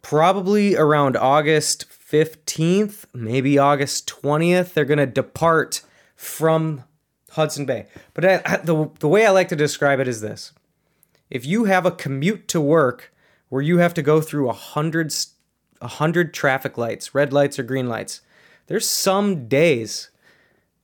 probably 0.00 0.76
around 0.76 1.16
August 1.16 1.86
15th, 1.90 3.04
maybe 3.12 3.58
August 3.58 4.06
20th. 4.06 4.74
They're 4.74 4.84
going 4.84 4.98
to 4.98 5.06
depart 5.06 5.82
from 6.14 6.84
Hudson 7.30 7.66
Bay. 7.66 7.86
But 8.14 8.24
I, 8.24 8.56
the, 8.58 8.88
the 9.00 9.08
way 9.08 9.26
I 9.26 9.30
like 9.30 9.48
to 9.48 9.56
describe 9.56 9.98
it 9.98 10.06
is 10.06 10.20
this 10.20 10.52
if 11.30 11.44
you 11.44 11.64
have 11.64 11.84
a 11.84 11.90
commute 11.90 12.46
to 12.48 12.60
work 12.60 13.12
where 13.48 13.60
you 13.60 13.78
have 13.78 13.92
to 13.94 14.02
go 14.02 14.20
through 14.20 14.48
a 14.48 14.52
hundred, 14.52 15.12
a 15.80 15.88
hundred 15.88 16.32
traffic 16.32 16.78
lights, 16.78 17.12
red 17.12 17.32
lights 17.32 17.58
or 17.58 17.64
green 17.64 17.88
lights, 17.88 18.20
there's 18.68 18.88
some 18.88 19.48
days 19.48 20.10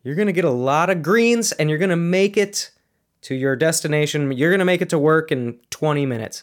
you're 0.02 0.16
going 0.16 0.26
to 0.26 0.32
get 0.32 0.44
a 0.44 0.50
lot 0.50 0.90
of 0.90 1.04
greens 1.04 1.52
and 1.52 1.70
you're 1.70 1.78
going 1.78 1.90
to 1.90 1.96
make 1.96 2.36
it 2.36 2.72
to 3.22 3.36
your 3.36 3.54
destination. 3.54 4.32
You're 4.32 4.50
going 4.50 4.58
to 4.58 4.64
make 4.64 4.82
it 4.82 4.90
to 4.90 4.98
work 4.98 5.30
in 5.30 5.60
20 5.70 6.04
minutes. 6.04 6.42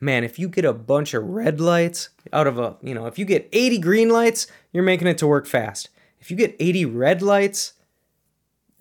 Man, 0.00 0.24
if 0.24 0.38
you 0.38 0.48
get 0.48 0.64
a 0.64 0.72
bunch 0.72 1.14
of 1.14 1.24
red 1.24 1.60
lights 1.60 2.10
out 2.32 2.46
of 2.46 2.58
a, 2.58 2.76
you 2.82 2.94
know, 2.94 3.06
if 3.06 3.18
you 3.18 3.24
get 3.24 3.48
80 3.52 3.78
green 3.78 4.08
lights, 4.10 4.46
you're 4.72 4.82
making 4.82 5.06
it 5.06 5.18
to 5.18 5.26
work 5.26 5.46
fast. 5.46 5.88
If 6.20 6.30
you 6.30 6.36
get 6.36 6.56
80 6.58 6.86
red 6.86 7.22
lights, 7.22 7.74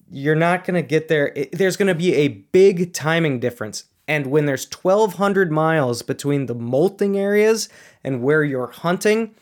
you're 0.09 0.35
not 0.35 0.65
going 0.65 0.75
to 0.75 0.87
get 0.87 1.07
there. 1.07 1.33
there's 1.51 1.77
going 1.77 1.87
to 1.87 1.95
be 1.95 2.13
a 2.15 2.27
big 2.27 2.93
timing 2.93 3.39
difference. 3.39 3.85
And 4.07 4.27
when 4.27 4.45
there's 4.45 4.67
1,200 4.69 5.51
miles 5.51 6.01
between 6.01 6.45
the 6.45 6.55
molting 6.55 7.17
areas 7.17 7.69
and 8.03 8.21
where 8.21 8.43
you're 8.43 8.67
hunting, 8.67 9.33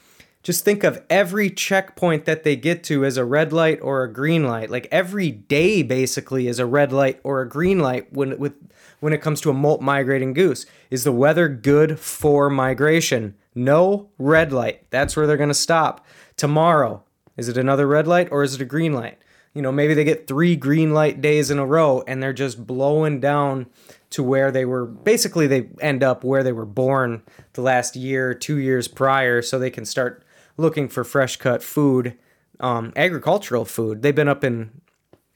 just 0.43 0.65
think 0.65 0.83
of 0.83 1.03
every 1.09 1.49
checkpoint 1.49 2.25
that 2.25 2.43
they 2.43 2.55
get 2.55 2.83
to 2.85 3.05
as 3.05 3.17
a 3.17 3.25
red 3.25 3.53
light 3.53 3.79
or 3.81 4.03
a 4.03 4.11
green 4.11 4.43
light. 4.43 4.69
Like 4.69 4.87
every 4.91 5.29
day 5.29 5.83
basically 5.83 6.47
is 6.47 6.57
a 6.57 6.65
red 6.65 6.91
light 6.91 7.19
or 7.23 7.41
a 7.41 7.49
green 7.49 7.79
light 7.79 8.11
when 8.11 8.37
with 8.39 8.53
when 8.99 9.13
it 9.13 9.21
comes 9.21 9.41
to 9.41 9.49
a 9.49 9.53
molt 9.53 9.81
migrating 9.81 10.33
goose. 10.33 10.65
Is 10.89 11.03
the 11.03 11.11
weather 11.11 11.47
good 11.47 11.99
for 11.99 12.49
migration? 12.49 13.35
No 13.53 14.09
red 14.17 14.51
light. 14.51 14.89
That's 14.89 15.15
where 15.15 15.27
they're 15.27 15.37
going 15.37 15.49
to 15.49 15.53
stop. 15.53 16.05
Tomorrow, 16.37 17.03
is 17.37 17.49
it 17.49 17.57
another 17.57 17.87
red 17.87 18.07
light 18.07 18.29
or 18.31 18.43
is 18.43 18.55
it 18.55 18.61
a 18.61 18.65
green 18.65 18.93
light? 18.93 19.17
You 19.53 19.61
know, 19.61 19.71
maybe 19.71 19.93
they 19.93 20.05
get 20.05 20.27
3 20.27 20.55
green 20.55 20.93
light 20.93 21.19
days 21.19 21.51
in 21.51 21.59
a 21.59 21.65
row 21.65 22.03
and 22.07 22.23
they're 22.23 22.31
just 22.31 22.65
blowing 22.65 23.19
down 23.19 23.67
to 24.11 24.23
where 24.23 24.49
they 24.49 24.63
were 24.65 24.85
basically 24.85 25.45
they 25.45 25.67
end 25.81 26.03
up 26.03 26.23
where 26.23 26.43
they 26.43 26.53
were 26.53 26.65
born 26.65 27.21
the 27.53 27.61
last 27.61 27.95
year, 27.95 28.33
2 28.33 28.57
years 28.57 28.87
prior 28.87 29.41
so 29.41 29.59
they 29.59 29.69
can 29.69 29.85
start 29.85 30.23
looking 30.57 30.87
for 30.87 31.03
fresh 31.03 31.37
cut 31.37 31.63
food, 31.63 32.17
um, 32.59 32.93
agricultural 32.95 33.65
food. 33.65 34.01
They've 34.01 34.15
been 34.15 34.27
up 34.27 34.43
in 34.43 34.81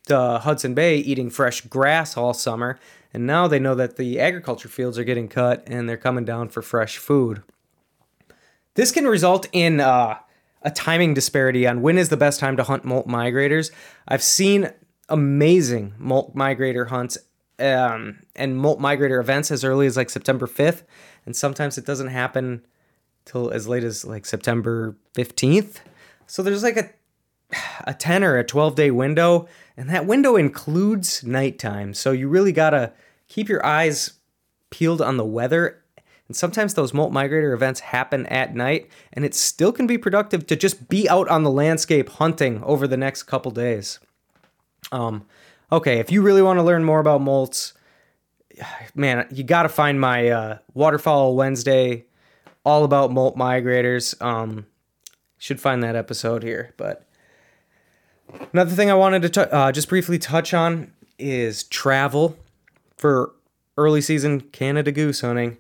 the 0.08 0.40
Hudson 0.40 0.74
Bay 0.74 0.98
eating 0.98 1.30
fresh 1.30 1.62
grass 1.62 2.16
all 2.16 2.34
summer, 2.34 2.80
and 3.14 3.26
now 3.26 3.48
they 3.48 3.60
know 3.60 3.76
that 3.76 3.98
the 3.98 4.20
agriculture 4.20 4.68
fields 4.68 4.98
are 4.98 5.04
getting 5.04 5.28
cut 5.28 5.64
and 5.68 5.88
they're 5.90 5.98
coming 5.98 6.26
down 6.26 6.50
for 6.50 6.62
fresh 6.62 6.98
food. 6.98 7.44
This 8.76 8.92
can 8.92 9.06
result 9.06 9.48
in 9.52 9.80
uh, 9.80 10.18
a 10.62 10.72
timing 10.72 11.14
disparity 11.14 11.66
on 11.66 11.82
when 11.82 11.98
is 11.98 12.10
the 12.10 12.18
best 12.18 12.40
time 12.40 12.58
to 12.58 12.64
hunt 12.64 12.84
molt 12.84 13.08
migrators. 13.08 13.72
I've 14.08 14.24
seen 14.24 14.72
amazing 15.10 15.94
molt 15.98 16.36
migrator 16.36 16.90
hunts 16.90 17.18
um, 17.60 18.20
and 18.36 18.58
molt 18.58 18.80
migrator 18.80 19.20
events 19.20 19.50
as 19.52 19.64
early 19.64 19.88
as 19.88 19.96
like 19.96 20.10
September 20.10 20.46
5th, 20.46 20.84
and 21.26 21.36
sometimes 21.36 21.78
it 21.78 21.86
doesn't 21.86 22.10
happen 22.10 22.66
till 23.26 23.50
as 23.50 23.68
late 23.68 23.84
as 23.84 24.06
like 24.06 24.26
September 24.26 24.96
15th. 25.16 25.78
So 26.28 26.42
there's 26.44 26.64
like 26.64 26.78
a 26.78 26.90
a 27.86 27.94
10 27.94 28.24
or 28.24 28.38
a 28.38 28.44
12 28.44 28.76
day 28.76 28.92
window, 28.92 29.48
and 29.78 29.90
that 29.90 30.06
window 30.06 30.36
includes 30.36 31.24
nighttime. 31.24 31.94
So 31.94 32.12
you 32.12 32.28
really 32.28 32.52
gotta 32.52 32.92
keep 33.28 33.50
your 33.50 33.66
eyes 33.66 34.14
peeled 34.70 35.02
on 35.02 35.18
the 35.18 35.26
weather. 35.26 35.82
And 36.28 36.36
sometimes 36.36 36.74
those 36.74 36.94
molt 36.94 37.14
migrator 37.14 37.54
events 37.54 37.82
happen 37.82 38.26
at 38.28 38.56
night, 38.56 38.90
and 39.14 39.24
it 39.24 39.36
still 39.36 39.72
can 39.72 39.86
be 39.86 39.98
productive 39.98 40.48
to 40.48 40.56
just 40.56 40.90
be 40.90 41.08
out 41.08 41.28
on 41.30 41.44
the 41.44 41.52
landscape 41.52 42.10
hunting 42.10 42.64
over 42.64 42.88
the 42.88 42.98
next 42.98 43.24
couple 43.24 43.52
days. 43.52 44.00
Um, 44.92 45.26
okay, 45.72 46.00
if 46.00 46.12
you 46.12 46.24
really 46.24 46.42
want 46.42 46.58
to 46.58 46.64
learn 46.64 46.84
more 46.84 47.00
about 47.00 47.22
molts, 47.22 47.74
man, 48.96 49.28
you 49.32 49.44
got 49.44 49.64
to 49.64 49.70
find 49.70 50.02
my 50.02 50.30
uh, 50.30 50.58
Waterfowl 50.74 51.36
Wednesday 51.36 52.06
all 52.66 52.84
about 52.84 53.12
molt 53.12 53.38
migrators. 53.38 54.20
Um, 54.22 54.66
should 55.38 55.62
find 55.62 55.84
that 55.84 55.96
episode 55.96 56.44
here. 56.44 56.74
But 56.78 57.06
another 58.52 58.72
thing 58.72 58.90
I 58.90 58.96
wanted 58.96 59.22
to 59.24 59.30
t- 59.30 59.52
uh, 59.52 59.72
just 59.72 59.90
briefly 59.90 60.18
touch 60.18 60.54
on 60.54 60.92
is 61.20 61.64
travel 61.64 62.38
for 62.98 63.34
early 63.78 64.02
season 64.02 64.42
Canada 64.42 64.92
goose 64.92 65.22
hunting. 65.22 65.58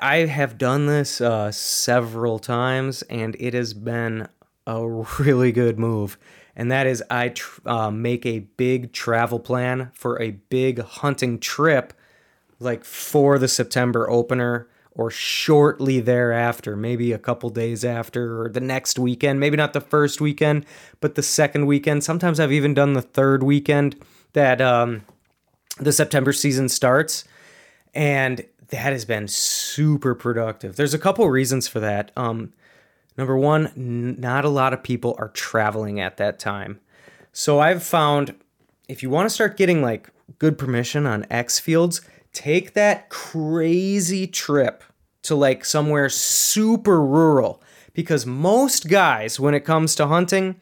I 0.00 0.16
have 0.26 0.58
done 0.58 0.86
this 0.86 1.20
uh, 1.20 1.52
several 1.52 2.38
times, 2.38 3.02
and 3.02 3.36
it 3.38 3.54
has 3.54 3.74
been 3.74 4.28
a 4.66 4.86
really 5.18 5.52
good 5.52 5.78
move. 5.78 6.18
And 6.56 6.70
that 6.70 6.86
is, 6.86 7.02
I 7.10 7.30
tr- 7.30 7.68
uh, 7.68 7.90
make 7.90 8.24
a 8.24 8.40
big 8.40 8.92
travel 8.92 9.40
plan 9.40 9.90
for 9.94 10.20
a 10.20 10.32
big 10.32 10.80
hunting 10.80 11.38
trip, 11.38 11.92
like 12.60 12.84
for 12.84 13.38
the 13.38 13.48
September 13.48 14.08
opener 14.08 14.68
or 14.94 15.10
shortly 15.10 16.00
thereafter, 16.00 16.76
maybe 16.76 17.12
a 17.12 17.18
couple 17.18 17.50
days 17.50 17.84
after, 17.84 18.42
or 18.42 18.48
the 18.48 18.60
next 18.60 18.98
weekend, 18.98 19.40
maybe 19.40 19.56
not 19.56 19.72
the 19.72 19.80
first 19.80 20.20
weekend, 20.20 20.64
but 21.00 21.14
the 21.14 21.22
second 21.22 21.66
weekend. 21.66 22.04
Sometimes 22.04 22.38
I've 22.38 22.52
even 22.52 22.74
done 22.74 22.92
the 22.92 23.02
third 23.02 23.42
weekend 23.42 23.96
that 24.34 24.60
um, 24.60 25.02
the 25.78 25.92
September 25.92 26.32
season 26.32 26.68
starts. 26.68 27.24
And 27.92 28.44
that 28.68 28.92
has 28.92 29.04
been 29.04 29.28
super 29.28 30.14
productive. 30.14 30.76
There's 30.76 30.94
a 30.94 30.98
couple 30.98 31.28
reasons 31.28 31.68
for 31.68 31.80
that. 31.80 32.10
Um, 32.16 32.52
Number 33.16 33.36
one, 33.36 33.68
n- 33.76 34.20
not 34.20 34.44
a 34.44 34.48
lot 34.48 34.72
of 34.72 34.82
people 34.82 35.14
are 35.18 35.28
traveling 35.28 36.00
at 36.00 36.16
that 36.16 36.38
time. 36.38 36.80
So 37.32 37.60
I've 37.60 37.82
found 37.82 38.34
if 38.88 39.02
you 39.02 39.10
want 39.10 39.26
to 39.26 39.34
start 39.34 39.56
getting 39.56 39.82
like 39.82 40.10
good 40.38 40.58
permission 40.58 41.06
on 41.06 41.26
X 41.30 41.60
fields, 41.60 42.00
take 42.34 42.74
that 42.74 43.08
crazy 43.08 44.26
trip 44.26 44.84
to 45.22 45.34
like 45.34 45.64
somewhere 45.64 46.08
super 46.10 47.00
rural 47.00 47.62
because 47.94 48.26
most 48.26 48.88
guys 48.88 49.40
when 49.40 49.54
it 49.54 49.64
comes 49.64 49.94
to 49.94 50.06
hunting 50.06 50.60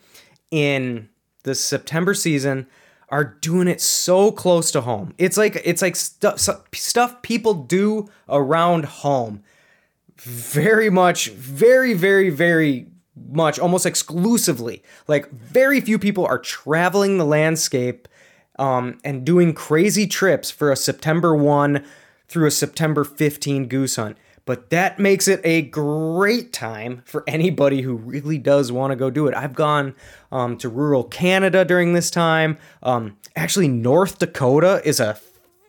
in 0.50 1.08
the 1.42 1.54
September 1.54 2.14
season 2.14 2.66
are 3.08 3.24
doing 3.24 3.68
it 3.68 3.80
so 3.80 4.30
close 4.30 4.70
to 4.70 4.80
home. 4.82 5.14
It's 5.18 5.36
like 5.36 5.60
it's 5.64 5.82
like 5.82 5.96
stuff 5.96 6.38
stuff 6.72 7.20
people 7.22 7.54
do 7.54 8.08
around 8.28 8.84
home. 8.84 9.42
Very 10.16 10.88
much 10.88 11.30
very 11.30 11.94
very 11.94 12.30
very 12.30 12.86
much 13.30 13.58
almost 13.58 13.84
exclusively. 13.84 14.82
Like 15.08 15.30
very 15.30 15.80
few 15.80 15.98
people 15.98 16.24
are 16.24 16.38
traveling 16.38 17.18
the 17.18 17.26
landscape 17.26 18.08
um, 18.58 18.98
and 19.04 19.24
doing 19.24 19.54
crazy 19.54 20.06
trips 20.06 20.50
for 20.50 20.70
a 20.70 20.76
September 20.76 21.34
1 21.34 21.84
through 22.28 22.46
a 22.46 22.50
September 22.50 23.04
15 23.04 23.66
goose 23.66 23.96
hunt. 23.96 24.16
But 24.44 24.70
that 24.70 24.98
makes 24.98 25.28
it 25.28 25.40
a 25.44 25.62
great 25.62 26.52
time 26.52 27.02
for 27.04 27.22
anybody 27.28 27.82
who 27.82 27.94
really 27.94 28.38
does 28.38 28.72
want 28.72 28.90
to 28.90 28.96
go 28.96 29.08
do 29.08 29.28
it. 29.28 29.34
I've 29.34 29.54
gone 29.54 29.94
um, 30.32 30.56
to 30.58 30.68
rural 30.68 31.04
Canada 31.04 31.64
during 31.64 31.92
this 31.92 32.10
time. 32.10 32.58
Um, 32.82 33.16
actually, 33.36 33.68
North 33.68 34.18
Dakota 34.18 34.82
is 34.84 34.98
a 34.98 35.18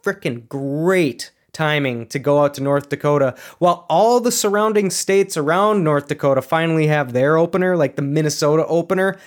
freaking 0.01 0.47
great 0.49 1.31
timing 1.51 2.07
to 2.07 2.17
go 2.17 2.43
out 2.43 2.55
to 2.55 2.63
North 2.63 2.89
Dakota 2.89 3.35
while 3.59 3.85
all 3.87 4.19
the 4.19 4.31
surrounding 4.31 4.89
states 4.89 5.37
around 5.37 5.83
North 5.83 6.07
Dakota 6.07 6.41
finally 6.41 6.87
have 6.87 7.13
their 7.13 7.37
opener, 7.37 7.77
like 7.77 7.95
the 7.95 8.01
Minnesota 8.01 8.65
opener 8.65 9.19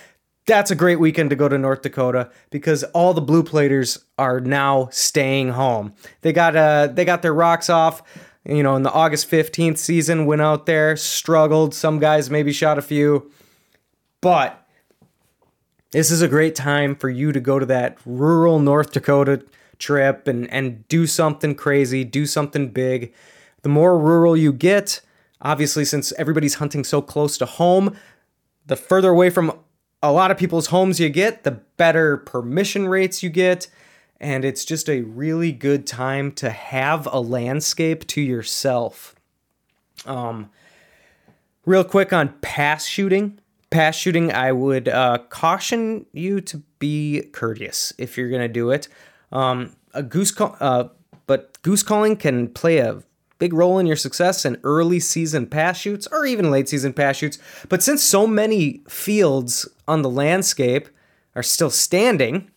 that's 0.47 0.71
a 0.71 0.75
great 0.75 0.99
weekend 0.99 1.29
to 1.29 1.35
go 1.35 1.49
to 1.49 1.57
North 1.57 1.81
Dakota 1.81 2.31
because 2.49 2.83
all 2.85 3.13
the 3.13 3.21
blue 3.21 3.43
platers 3.43 4.05
are 4.17 4.39
now 4.39 4.87
staying 4.91 5.49
home. 5.49 5.93
They 6.21 6.33
got 6.33 6.55
uh 6.55 6.87
they 6.87 7.05
got 7.05 7.21
their 7.21 7.33
rocks 7.33 7.69
off, 7.69 8.01
you 8.45 8.63
know, 8.63 8.75
in 8.75 8.83
the 8.83 8.91
August 8.91 9.29
15th 9.29 9.77
season, 9.77 10.25
went 10.25 10.41
out 10.41 10.65
there, 10.65 10.95
struggled, 10.95 11.75
some 11.75 11.99
guys 11.99 12.29
maybe 12.29 12.53
shot 12.53 12.77
a 12.77 12.81
few. 12.81 13.29
But 14.21 14.65
this 15.91 16.09
is 16.09 16.21
a 16.21 16.27
great 16.27 16.55
time 16.55 16.95
for 16.95 17.09
you 17.09 17.31
to 17.33 17.39
go 17.39 17.59
to 17.59 17.65
that 17.65 17.97
rural 18.05 18.59
North 18.59 18.91
Dakota 18.93 19.45
trip 19.79 20.27
and 20.27 20.49
and 20.51 20.87
do 20.87 21.05
something 21.05 21.55
crazy, 21.55 22.05
do 22.05 22.25
something 22.25 22.69
big. 22.69 23.13
The 23.63 23.69
more 23.69 23.99
rural 23.99 24.37
you 24.37 24.53
get, 24.53 25.01
obviously 25.41 25.83
since 25.83 26.13
everybody's 26.13 26.55
hunting 26.55 26.85
so 26.85 27.01
close 27.01 27.37
to 27.39 27.45
home, 27.45 27.97
the 28.65 28.77
further 28.77 29.09
away 29.09 29.29
from 29.29 29.51
a 30.01 30.11
lot 30.11 30.31
of 30.31 30.37
people's 30.37 30.67
homes 30.67 30.99
you 30.99 31.09
get, 31.09 31.43
the 31.43 31.51
better 31.51 32.17
permission 32.17 32.87
rates 32.87 33.23
you 33.23 33.29
get. 33.29 33.67
And 34.19 34.43
it's 34.43 34.65
just 34.65 34.89
a 34.89 35.01
really 35.01 35.51
good 35.51 35.85
time 35.85 36.31
to 36.33 36.49
have 36.49 37.07
a 37.11 37.19
landscape 37.19 38.07
to 38.07 38.21
yourself. 38.21 39.15
Um, 40.05 40.49
real 41.65 41.83
quick 41.83 42.13
on 42.13 42.33
pass 42.41 42.85
shooting. 42.85 43.39
Pass 43.69 43.95
shooting, 43.95 44.31
I 44.31 44.53
would 44.53 44.87
uh, 44.87 45.19
caution 45.29 46.05
you 46.13 46.41
to 46.41 46.63
be 46.79 47.29
courteous 47.33 47.91
if 47.97 48.17
you're 48.17 48.29
gonna 48.29 48.47
do 48.47 48.71
it. 48.71 48.87
Um, 49.31 49.75
a 49.93 50.01
goose 50.01 50.31
call, 50.31 50.55
uh, 50.59 50.85
but 51.25 51.61
goose 51.63 51.83
calling 51.83 52.15
can 52.15 52.47
play 52.47 52.77
a 52.77 53.03
big 53.39 53.53
role 53.53 53.79
in 53.79 53.85
your 53.85 53.95
success 53.95 54.45
in 54.45 54.59
early 54.63 54.99
season 54.99 55.47
pass 55.47 55.77
shoots 55.77 56.07
or 56.11 56.25
even 56.25 56.51
late 56.51 56.69
season 56.69 56.93
pass 56.93 57.17
shoots. 57.17 57.37
But 57.69 57.83
since 57.83 58.03
so 58.03 58.27
many 58.27 58.81
fields 58.87 59.67
on 59.87 60.01
the 60.01 60.09
landscape 60.09 60.89
are 61.35 61.43
still 61.43 61.69
standing, 61.69 62.49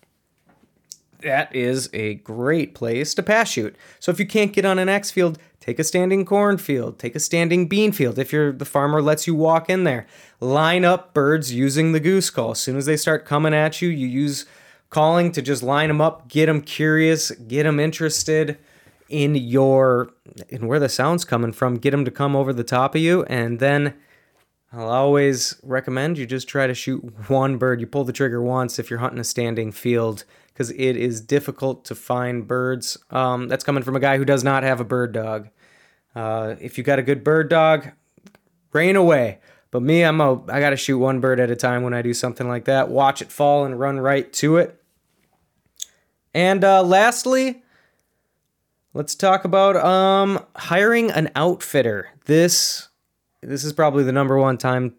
that 1.22 1.54
is 1.54 1.90
a 1.92 2.14
great 2.14 2.74
place 2.74 3.14
to 3.14 3.22
pass 3.22 3.50
shoot. 3.50 3.76
So 3.98 4.10
if 4.10 4.18
you 4.18 4.26
can't 4.26 4.52
get 4.52 4.64
on 4.64 4.78
an 4.78 4.88
X 4.88 5.10
field, 5.10 5.38
take 5.60 5.78
a 5.78 5.84
standing 5.84 6.24
cornfield, 6.24 6.98
take 6.98 7.14
a 7.14 7.20
standing 7.20 7.68
bean 7.68 7.92
field. 7.92 8.18
If 8.18 8.32
you're 8.32 8.52
the 8.52 8.64
farmer 8.64 9.02
lets 9.02 9.26
you 9.26 9.34
walk 9.34 9.68
in 9.68 9.84
there, 9.84 10.06
line 10.40 10.84
up 10.84 11.12
birds 11.12 11.52
using 11.52 11.92
the 11.92 12.00
goose 12.00 12.30
call. 12.30 12.52
As 12.52 12.60
soon 12.60 12.76
as 12.76 12.86
they 12.86 12.96
start 12.96 13.26
coming 13.26 13.54
at 13.54 13.82
you, 13.82 13.88
you 13.88 14.06
use 14.06 14.46
calling 14.88 15.30
to 15.32 15.42
just 15.42 15.62
line 15.62 15.88
them 15.88 16.00
up, 16.00 16.28
get 16.28 16.46
them 16.46 16.62
curious, 16.62 17.30
get 17.32 17.64
them 17.64 17.78
interested 17.78 18.58
in 19.10 19.34
your 19.34 20.12
in 20.48 20.66
where 20.66 20.78
the 20.78 20.88
sound's 20.88 21.24
coming 21.24 21.52
from, 21.52 21.76
get 21.76 21.90
them 21.90 22.04
to 22.04 22.10
come 22.10 22.34
over 22.34 22.52
the 22.52 22.64
top 22.64 22.94
of 22.94 23.00
you, 23.00 23.24
and 23.24 23.58
then 23.58 23.94
I'll 24.72 24.88
always 24.88 25.60
recommend 25.62 26.16
you 26.16 26.26
just 26.26 26.48
try 26.48 26.66
to 26.66 26.74
shoot 26.74 27.28
one 27.28 27.58
bird. 27.58 27.80
You 27.80 27.86
pull 27.86 28.04
the 28.04 28.12
trigger 28.12 28.40
once 28.40 28.78
if 28.78 28.88
you're 28.88 29.00
hunting 29.00 29.18
a 29.18 29.24
standing 29.24 29.72
field 29.72 30.24
because 30.48 30.70
it 30.70 30.96
is 30.96 31.20
difficult 31.20 31.84
to 31.86 31.94
find 31.94 32.46
birds. 32.46 32.96
Um, 33.10 33.48
that's 33.48 33.64
coming 33.64 33.82
from 33.82 33.96
a 33.96 34.00
guy 34.00 34.16
who 34.16 34.24
does 34.24 34.44
not 34.44 34.62
have 34.62 34.80
a 34.80 34.84
bird 34.84 35.12
dog. 35.12 35.48
Uh, 36.14 36.54
if 36.60 36.78
you 36.78 36.84
got 36.84 36.98
a 36.98 37.02
good 37.02 37.24
bird 37.24 37.48
dog, 37.48 37.90
rain 38.72 38.94
away. 38.94 39.40
But 39.72 39.82
me, 39.82 40.02
I'm 40.02 40.20
a 40.20 40.42
I 40.50 40.60
gotta 40.60 40.76
shoot 40.76 40.98
one 40.98 41.20
bird 41.20 41.40
at 41.40 41.50
a 41.50 41.56
time 41.56 41.82
when 41.82 41.94
I 41.94 42.02
do 42.02 42.14
something 42.14 42.48
like 42.48 42.64
that. 42.66 42.88
Watch 42.88 43.22
it 43.22 43.32
fall 43.32 43.64
and 43.64 43.78
run 43.78 43.98
right 43.98 44.32
to 44.34 44.56
it. 44.56 44.80
And 46.32 46.62
uh, 46.62 46.82
lastly, 46.82 47.59
Let's 48.92 49.14
talk 49.14 49.44
about 49.44 49.76
um 49.76 50.44
hiring 50.56 51.12
an 51.12 51.30
outfitter. 51.36 52.08
This 52.24 52.88
this 53.40 53.62
is 53.62 53.72
probably 53.72 54.02
the 54.02 54.12
number 54.12 54.36
one 54.36 54.58
time 54.58 54.94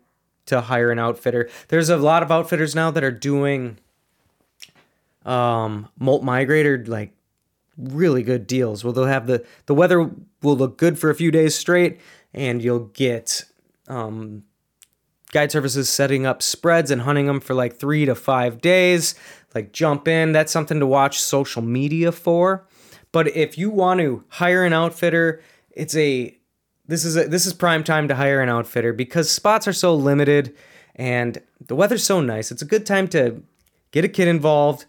to 0.45 0.61
hire 0.61 0.91
an 0.91 0.99
outfitter. 0.99 1.49
There's 1.67 1.89
a 1.89 1.97
lot 1.97 2.23
of 2.23 2.31
outfitters 2.31 2.73
now 2.73 2.91
that 2.91 3.03
are 3.03 3.11
doing 3.11 3.77
um 5.25 5.89
molt 5.99 6.23
migrator 6.23 6.87
like 6.87 7.13
really 7.77 8.23
good 8.23 8.47
deals. 8.47 8.83
Well, 8.83 8.93
they'll 8.93 9.05
have 9.05 9.27
the 9.27 9.45
the 9.65 9.75
weather 9.75 10.09
will 10.41 10.55
look 10.55 10.77
good 10.77 10.97
for 10.97 11.09
a 11.09 11.15
few 11.15 11.29
days 11.29 11.55
straight 11.55 11.99
and 12.33 12.63
you'll 12.63 12.87
get 12.93 13.43
um 13.89 14.43
guide 15.33 15.51
services 15.51 15.89
setting 15.89 16.25
up 16.25 16.41
spreads 16.41 16.91
and 16.91 17.01
hunting 17.01 17.25
them 17.25 17.41
for 17.41 17.53
like 17.53 17.77
3 17.77 18.05
to 18.05 18.15
5 18.15 18.61
days. 18.61 19.15
Like 19.53 19.73
jump 19.73 20.07
in, 20.07 20.31
that's 20.31 20.51
something 20.51 20.79
to 20.79 20.85
watch 20.87 21.21
social 21.21 21.61
media 21.61 22.13
for. 22.13 22.65
But 23.11 23.35
if 23.35 23.57
you 23.57 23.69
want 23.69 23.99
to 23.99 24.23
hire 24.29 24.63
an 24.63 24.73
outfitter, 24.73 25.41
it's 25.71 25.95
a 25.95 26.37
this 26.87 27.05
is 27.05 27.15
a, 27.15 27.27
this 27.27 27.45
is 27.45 27.53
prime 27.53 27.83
time 27.83 28.07
to 28.07 28.15
hire 28.15 28.41
an 28.41 28.49
outfitter 28.49 28.91
because 28.91 29.29
spots 29.29 29.67
are 29.67 29.73
so 29.73 29.95
limited 29.95 30.55
and 30.95 31.41
the 31.65 31.75
weather's 31.75 32.03
so 32.03 32.19
nice. 32.19 32.51
It's 32.51 32.61
a 32.61 32.65
good 32.65 32.85
time 32.85 33.07
to 33.09 33.43
get 33.91 34.03
a 34.03 34.09
kid 34.09 34.27
involved, 34.27 34.85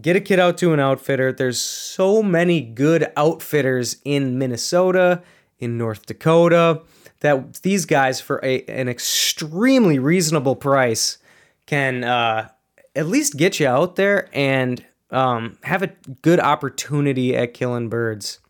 get 0.00 0.16
a 0.16 0.20
kid 0.20 0.38
out 0.38 0.58
to 0.58 0.72
an 0.72 0.80
outfitter. 0.80 1.32
There's 1.32 1.60
so 1.60 2.22
many 2.22 2.60
good 2.60 3.10
outfitters 3.16 3.96
in 4.04 4.38
Minnesota, 4.38 5.22
in 5.58 5.78
North 5.78 6.06
Dakota 6.06 6.82
that 7.20 7.62
these 7.62 7.84
guys 7.84 8.20
for 8.20 8.40
a, 8.44 8.64
an 8.64 8.88
extremely 8.88 9.98
reasonable 9.98 10.56
price 10.56 11.18
can 11.66 12.04
uh, 12.04 12.48
at 12.94 13.06
least 13.06 13.36
get 13.36 13.60
you 13.60 13.66
out 13.66 13.96
there 13.96 14.28
and 14.32 14.84
um, 15.12 15.58
have 15.62 15.82
a 15.82 15.88
good 16.22 16.40
opportunity 16.40 17.36
at 17.36 17.54
killing 17.54 17.88
birds. 17.88 18.40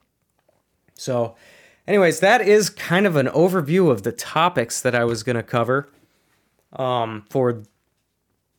So, 0.95 1.35
anyways, 1.87 2.21
that 2.21 2.41
is 2.41 2.71
kind 2.71 3.07
of 3.07 3.17
an 3.17 3.27
overview 3.27 3.91
of 3.91 4.05
the 4.05 4.13
topics 4.13 4.81
that 4.81 4.95
I 4.95 5.05
was 5.05 5.23
going 5.23 5.37
to 5.37 5.43
cover 5.43 5.89
um, 6.73 7.25
for 7.29 7.65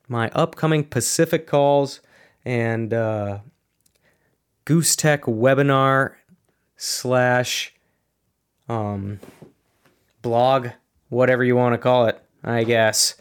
my 0.08 0.30
upcoming 0.34 0.84
Pacific 0.84 1.48
calls 1.48 2.02
and 2.44 2.94
uh, 2.94 3.39
Goose 4.66 4.96
Tech 4.96 5.24
webinar 5.24 6.16
slash 6.76 7.74
um, 8.68 9.20
blog, 10.22 10.70
whatever 11.10 11.44
you 11.44 11.56
want 11.56 11.74
to 11.74 11.78
call 11.78 12.08
it, 12.08 12.22
I 12.44 12.66
guess. 12.66 13.16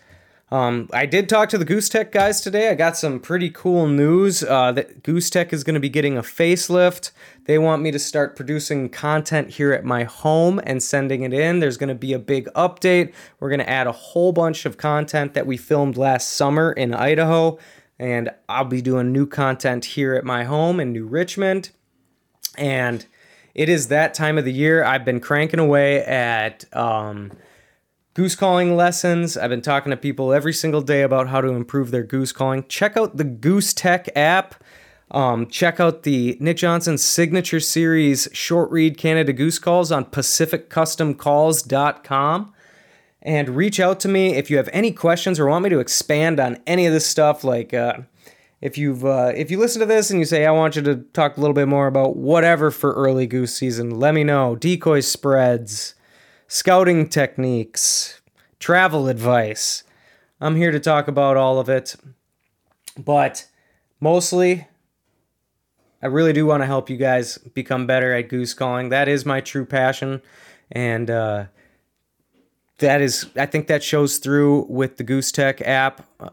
Um, 0.53 0.91
I 0.93 1.07
did 1.07 1.31
talk 1.31 1.49
to 1.49 1.57
the 1.57 1.65
Goose 1.65 1.89
Tech 1.89 2.13
guys 2.13 2.43
today. 2.43 2.69
I 2.69 2.75
got 2.75 2.95
some 2.99 3.21
pretty 3.21 3.49
cool 3.49 3.89
news. 3.89 4.45
Uh, 4.45 4.71
that 4.73 5.03
Goose 5.03 5.31
Tech 5.31 5.51
is 5.51 5.65
going 5.65 5.73
to 5.73 5.81
be 5.81 5.89
getting 5.89 6.19
a 6.19 6.23
facelift. 6.23 7.11
They 7.47 7.57
want 7.57 7.81
me 7.81 7.91
to 7.91 7.99
start 7.99 8.37
producing 8.37 8.91
content 8.91 9.49
here 9.49 9.73
at 9.73 9.83
my 9.83 10.05
home 10.05 10.61
and 10.65 10.83
sending 10.83 11.23
it 11.23 11.33
in. 11.33 11.61
There's 11.61 11.79
going 11.79 11.89
to 11.89 11.95
be 11.95 12.13
a 12.13 12.19
big 12.19 12.49
update. 12.55 13.15
We're 13.41 13.49
going 13.49 13.61
to 13.61 13.71
add 13.71 13.87
a 13.87 13.93
whole 13.93 14.33
bunch 14.33 14.67
of 14.67 14.77
content 14.77 15.33
that 15.33 15.47
we 15.47 15.57
filmed 15.57 15.97
last 15.97 16.33
summer 16.33 16.71
in 16.71 16.93
Idaho, 16.93 17.59
and 17.99 18.29
I'll 18.47 18.67
be 18.67 18.83
doing 18.83 19.11
new 19.11 19.25
content 19.25 19.87
here 19.87 20.13
at 20.13 20.23
my 20.23 20.45
home 20.45 20.81
in 20.81 20.93
New 20.93 21.07
Richmond. 21.07 21.71
And 22.59 23.07
it 23.55 23.71
is 23.71 23.89
that 23.89 24.13
time 24.13 24.37
of 24.37 24.45
the 24.45 24.53
year. 24.53 24.85
I've 24.85 25.07
been 25.07 25.21
cranking 25.21 25.61
away 25.61 26.05
at. 26.05 26.67
Um, 26.77 27.33
goose 28.15 28.35
calling 28.35 28.77
lessons. 28.77 29.37
I've 29.37 29.51
been 29.51 29.63
talking 29.63 29.91
to 29.91 29.97
people 29.97 30.33
every 30.33 30.53
single 30.53 30.83
day 30.83 31.03
about 31.03 31.29
how 31.29 31.41
to 31.41 31.49
improve 31.49 31.91
their 31.91 32.03
goose 32.03 32.33
calling. 32.33 32.65
Check 32.69 32.97
out 32.97 33.17
the 33.17 33.25
Goose 33.25 33.73
Tech 33.73 34.09
app. 34.17 34.57
Um, 35.11 35.47
check 35.47 35.79
out 35.79 36.05
the 36.05 36.39
Nick 36.41 36.57
Johnson 36.57 36.97
Signature 36.97 37.61
Series 37.61 38.29
short 38.33 38.71
reed 38.71 38.97
Canada 38.97 39.33
Goose 39.33 39.59
Calls 39.59 39.93
on 39.93 40.07
PacificCustomCalls.com. 40.07 42.55
and 43.21 43.49
reach 43.51 43.79
out 43.79 44.01
to 44.01 44.09
me 44.09 44.35
if 44.35 44.51
you 44.51 44.57
have 44.57 44.71
any 44.73 44.91
questions 44.91 45.39
or 45.39 45.47
want 45.47 45.65
me 45.65 45.71
to 45.71 45.81
expand 45.81 46.41
on 46.41 46.59
any 46.67 46.87
of 46.87 46.95
this 46.95 47.07
stuff. 47.07 47.45
Like, 47.45 47.75
uh, 47.75 47.99
if 48.63 48.79
you've 48.79 49.05
uh, 49.05 49.33
if 49.35 49.51
you 49.51 49.59
listen 49.59 49.81
to 49.81 49.87
this 49.87 50.11
and 50.11 50.19
you 50.19 50.25
say 50.25 50.47
I 50.47 50.51
want 50.53 50.77
you 50.77 50.83
to 50.83 50.97
talk 51.13 51.37
a 51.37 51.41
little 51.41 51.53
bit 51.53 51.69
more 51.69 51.89
about 51.89 52.17
whatever 52.17 52.71
for 52.71 52.95
early 52.95 53.27
goose 53.27 53.55
season, 53.55 53.99
let 53.99 54.15
me 54.15 54.25
know. 54.25 54.57
Decoy 54.57 55.01
spreads, 55.01 55.95
scouting 56.53 57.09
techniques, 57.09 58.21
travel 58.59 59.09
advice. 59.09 59.85
I'm 60.39 60.55
here 60.55 60.71
to 60.71 60.79
talk 60.79 61.09
about 61.09 61.39
all 61.39 61.59
of 61.59 61.71
it. 61.71 61.97
But 62.99 63.49
mostly 64.01 64.67
I 66.03 66.09
really 66.09 66.35
do 66.35 66.45
want 66.45 66.63
to 66.63 66.67
help 66.67 66.91
you 66.91 66.99
guys 66.99 67.39
become 67.39 67.87
better 67.87 68.13
at 68.13 68.29
goose 68.29 68.53
calling. 68.53 68.91
That 68.91 69.09
is 69.09 69.25
my 69.25 69.41
true 69.41 69.65
passion 69.65 70.21
and 70.71 71.09
uh, 71.09 71.45
that 72.79 73.01
is 73.01 73.31
I 73.35 73.47
think 73.47 73.67
that 73.69 73.83
shows 73.83 74.19
through 74.19 74.67
with 74.69 74.99
the 74.99 75.05
Goose 75.05 75.33
Tech 75.33 75.63
app 75.63 76.07
uh, 76.21 76.29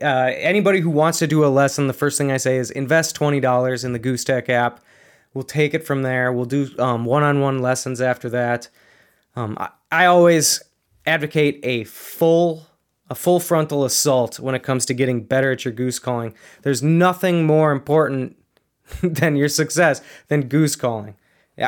anybody 0.00 0.80
who 0.80 0.90
wants 0.90 1.18
to 1.18 1.26
do 1.26 1.44
a 1.44 1.48
lesson, 1.48 1.88
the 1.88 1.92
first 1.92 2.16
thing 2.16 2.32
I 2.32 2.38
say 2.38 2.56
is 2.56 2.70
invest 2.70 3.14
twenty 3.14 3.40
dollars 3.40 3.84
in 3.84 3.92
the 3.92 3.98
Goose 3.98 4.24
Tech 4.24 4.48
app. 4.48 4.80
We'll 5.34 5.44
take 5.44 5.74
it 5.74 5.86
from 5.86 6.02
there. 6.02 6.32
We'll 6.32 6.46
do 6.46 6.70
um, 6.78 7.04
one-on-one 7.04 7.58
lessons 7.58 8.00
after 8.00 8.30
that. 8.30 8.68
Um, 9.36 9.56
I, 9.58 9.70
I 9.90 10.06
always 10.06 10.62
advocate 11.06 11.60
a 11.62 11.84
full 11.84 12.66
a 13.10 13.14
full 13.14 13.40
frontal 13.40 13.86
assault 13.86 14.38
when 14.38 14.54
it 14.54 14.62
comes 14.62 14.84
to 14.84 14.92
getting 14.92 15.24
better 15.24 15.50
at 15.50 15.64
your 15.64 15.72
goose 15.72 15.98
calling. 15.98 16.34
There's 16.60 16.82
nothing 16.82 17.46
more 17.46 17.72
important 17.72 18.36
than 19.02 19.34
your 19.34 19.48
success 19.48 20.02
than 20.28 20.48
goose 20.48 20.76
calling. 20.76 21.16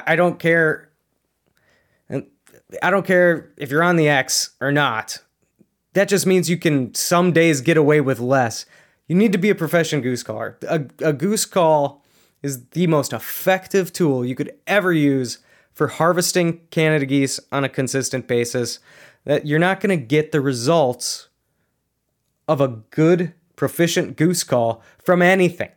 I 0.07 0.17
don't 0.17 0.39
care. 0.39 0.91
I 2.83 2.91
don't 2.91 3.07
care 3.07 3.53
if 3.57 3.71
you're 3.71 3.83
on 3.83 3.97
the 3.97 4.09
X 4.09 4.51
or 4.61 4.71
not 4.71 5.19
that 5.93 6.09
just 6.09 6.27
means 6.27 6.49
you 6.49 6.57
can 6.57 6.95
some 6.95 7.33
days 7.33 7.61
get 7.61 7.77
away 7.77 8.01
with 8.01 8.21
less. 8.21 8.67
You 9.09 9.17
need 9.17 9.33
to 9.33 9.39
be 9.39 9.51
a 9.51 9.55
professional 9.55 10.03
goose 10.03 10.23
caller. 10.23 10.57
A, 10.69 10.83
a 11.01 11.13
goose 11.13 11.45
call 11.45 12.05
is 12.43 12.67
the 12.69 12.87
most 12.87 13.13
effective 13.13 13.93
tool 13.93 14.25
you 14.25 14.35
could 14.35 14.55
ever 14.67 14.93
use 14.93 15.39
for 15.73 15.89
harvesting 15.89 16.61
Canada 16.71 17.07
geese 17.07 17.41
on 17.53 17.65
a 17.65 17.69
consistent 17.69 18.27
basis. 18.27 18.79
That 19.25 19.47
you're 19.47 19.59
not 19.59 19.81
going 19.81 19.99
to 19.99 20.05
get 20.05 20.33
the 20.33 20.41
results 20.41 21.29
of 22.49 22.61
a 22.61 22.69
good, 22.69 23.35
proficient 23.57 24.17
goose 24.17 24.43
call 24.45 24.83
from 24.99 25.23
anything. 25.23 25.71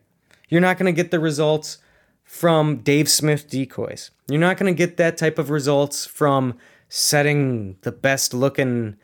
You're 0.49 0.61
not 0.61 0.77
going 0.77 0.93
to 0.93 1.01
get 1.01 1.11
the 1.11 1.19
results 1.19 1.77
from 2.23 2.77
Dave 2.77 3.09
Smith 3.09 3.49
decoys. 3.49 4.11
You're 4.27 4.39
not 4.39 4.57
going 4.57 4.73
to 4.73 4.77
get 4.77 4.97
that 4.97 5.17
type 5.17 5.37
of 5.37 5.49
results 5.49 6.05
from 6.05 6.57
setting 6.89 7.77
the 7.81 7.91
best 7.91 8.33
looking 8.33 8.97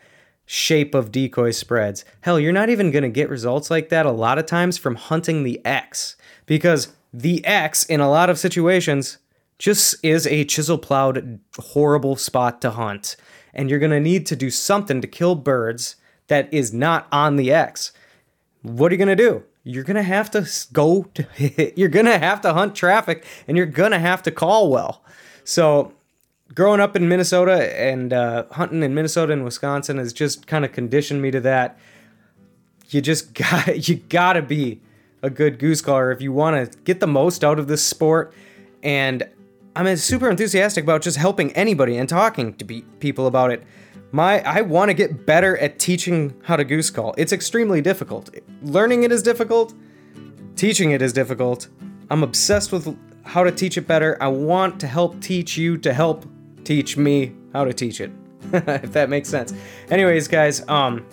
shape 0.46 0.96
of 0.96 1.12
decoy 1.12 1.52
spreads. 1.52 2.04
Hell, 2.22 2.40
you're 2.40 2.52
not 2.52 2.70
even 2.70 2.90
going 2.90 3.04
to 3.04 3.10
get 3.10 3.30
results 3.30 3.70
like 3.70 3.90
that 3.90 4.08
a 4.08 4.12
lot 4.12 4.40
of 4.40 4.48
times 4.48 4.80
from 4.80 4.96
hunting 4.96 5.44
the 5.44 5.64
X 5.64 6.16
because 6.48 6.94
the 7.14 7.46
X 7.46 7.86
in 7.86 8.00
a 8.00 8.10
lot 8.10 8.30
of 8.32 8.40
situations 8.40 9.20
just 9.60 9.96
is 10.04 10.26
a 10.26 10.46
chisel 10.46 10.78
plowed 10.78 11.40
horrible 11.58 12.16
spot 12.16 12.62
to 12.62 12.72
hunt. 12.72 13.16
And 13.54 13.70
you're 13.70 13.80
going 13.80 13.92
to 13.92 14.00
need 14.00 14.26
to 14.28 14.36
do 14.36 14.50
something 14.50 15.02
to 15.02 15.08
kill 15.08 15.36
birds 15.36 15.98
that 16.28 16.52
is 16.54 16.74
not 16.74 17.08
on 17.12 17.36
the 17.36 17.52
X. 17.52 17.92
What 18.62 18.92
are 18.92 18.96
you 18.96 18.98
going 18.98 19.16
to 19.16 19.24
do? 19.24 19.44
You're 19.64 19.84
going 19.84 19.96
to 19.96 20.04
have 20.04 20.32
to 20.32 20.48
go 20.72 21.04
to, 21.14 21.74
you're 21.80 21.90
going 21.90 22.06
to 22.06 22.18
have 22.18 22.42
to 22.42 22.54
hunt 22.54 22.76
traffic 22.76 23.26
and 23.48 23.58
you're 23.58 23.66
going 23.66 23.92
to 23.92 24.00
have 24.00 24.24
to 24.24 24.32
call 24.32 24.72
well. 24.72 25.04
So 25.44 25.94
growing 26.54 26.80
up 26.80 26.96
in 26.96 27.08
Minnesota 27.08 27.80
and 27.80 28.14
uh, 28.14 28.46
hunting 28.52 28.84
in 28.84 28.94
Minnesota 28.94 29.34
and 29.34 29.44
Wisconsin 29.44 29.98
has 29.98 30.14
just 30.14 30.48
kind 30.48 30.66
of 30.66 30.72
conditioned 30.72 31.22
me 31.22 31.32
to 31.32 31.42
that. 31.42 31.78
You 32.90 33.02
just 33.02 33.34
got 33.34 33.88
you 33.88 33.96
gotta 33.96 34.42
be 34.42 34.82
a 35.22 35.30
good 35.30 35.60
goose 35.60 35.82
caller 35.82 36.12
if 36.12 36.22
you 36.22 36.32
want 36.32 36.72
to 36.72 36.78
get 36.80 37.00
the 37.00 37.08
most 37.08 37.44
out 37.44 37.60
of 37.60 37.68
this 37.68 37.84
sport. 37.84 38.34
And 38.82 39.28
I'm 39.88 39.96
super 39.96 40.30
enthusiastic 40.30 40.84
about 40.84 41.02
just 41.02 41.16
helping 41.16 41.54
anybody 41.54 41.96
and 41.98 42.10
talking 42.10 42.54
to 42.56 42.66
be, 42.66 42.82
people 43.00 43.28
about 43.28 43.52
it. 43.52 43.64
My 44.12 44.42
I 44.42 44.60
want 44.62 44.90
to 44.90 44.94
get 44.94 45.26
better 45.26 45.58
at 45.58 45.80
teaching 45.80 46.34
how 46.44 46.58
to 46.58 46.66
goose 46.66 46.90
call. 46.90 47.16
It's 47.18 47.32
extremely 47.32 47.80
difficult. 47.80 48.30
Learning 48.62 49.04
it 49.04 49.12
is 49.12 49.24
difficult. 49.24 49.74
Teaching 50.58 50.92
it 50.92 51.02
is 51.02 51.14
difficult. 51.14 51.70
I'm 52.10 52.24
obsessed 52.24 52.74
with 52.74 52.98
how 53.24 53.44
to 53.44 53.52
teach 53.52 53.78
it 53.78 53.88
better. 53.88 54.18
I 54.20 54.28
want 54.28 54.82
to 54.82 54.88
help 54.88 55.22
teach 55.22 55.56
you 55.56 55.78
to 55.78 55.94
help 55.94 56.26
teach 56.66 56.98
me 56.98 57.34
how 57.54 57.64
to 57.64 57.72
teach 57.72 58.02
it, 58.02 58.12
if 58.52 58.92
that 58.92 59.10
makes 59.10 59.30
sense. 59.30 59.54
Anyways, 59.90 60.28
guys, 60.28 60.68
um, 60.68 61.06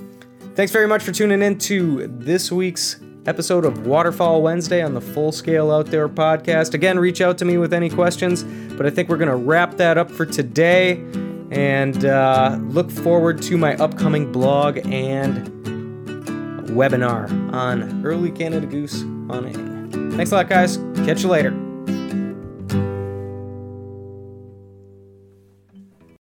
thanks 0.56 0.72
very 0.72 0.88
much 0.88 1.04
for 1.04 1.12
tuning 1.12 1.40
in 1.40 1.56
to 1.58 2.08
this 2.08 2.50
week's 2.50 2.96
episode 3.26 3.64
of 3.64 3.86
Waterfowl 3.86 4.42
Wednesday 4.42 4.82
on 4.82 4.94
the 4.94 5.00
Full 5.00 5.32
Scale 5.32 5.70
Outdoor 5.70 6.08
Podcast. 6.08 6.74
Again, 6.74 6.98
reach 6.98 7.20
out 7.20 7.38
to 7.38 7.44
me 7.44 7.58
with 7.58 7.72
any 7.72 7.90
questions, 7.90 8.44
but 8.74 8.86
I 8.86 8.90
think 8.90 9.08
we're 9.08 9.16
going 9.16 9.30
to 9.30 9.36
wrap 9.36 9.76
that 9.76 9.98
up 9.98 10.10
for 10.10 10.24
today 10.26 10.92
and 11.50 12.04
uh, 12.04 12.58
look 12.68 12.90
forward 12.90 13.42
to 13.42 13.56
my 13.56 13.74
upcoming 13.76 14.32
blog 14.32 14.78
and 14.86 15.46
webinar 16.70 17.30
on 17.52 18.04
early 18.04 18.30
Canada 18.30 18.66
goose 18.66 19.02
hunting. 19.28 20.12
Thanks 20.16 20.32
a 20.32 20.36
lot, 20.36 20.48
guys. 20.48 20.78
Catch 21.04 21.22
you 21.22 21.28
later. 21.28 21.75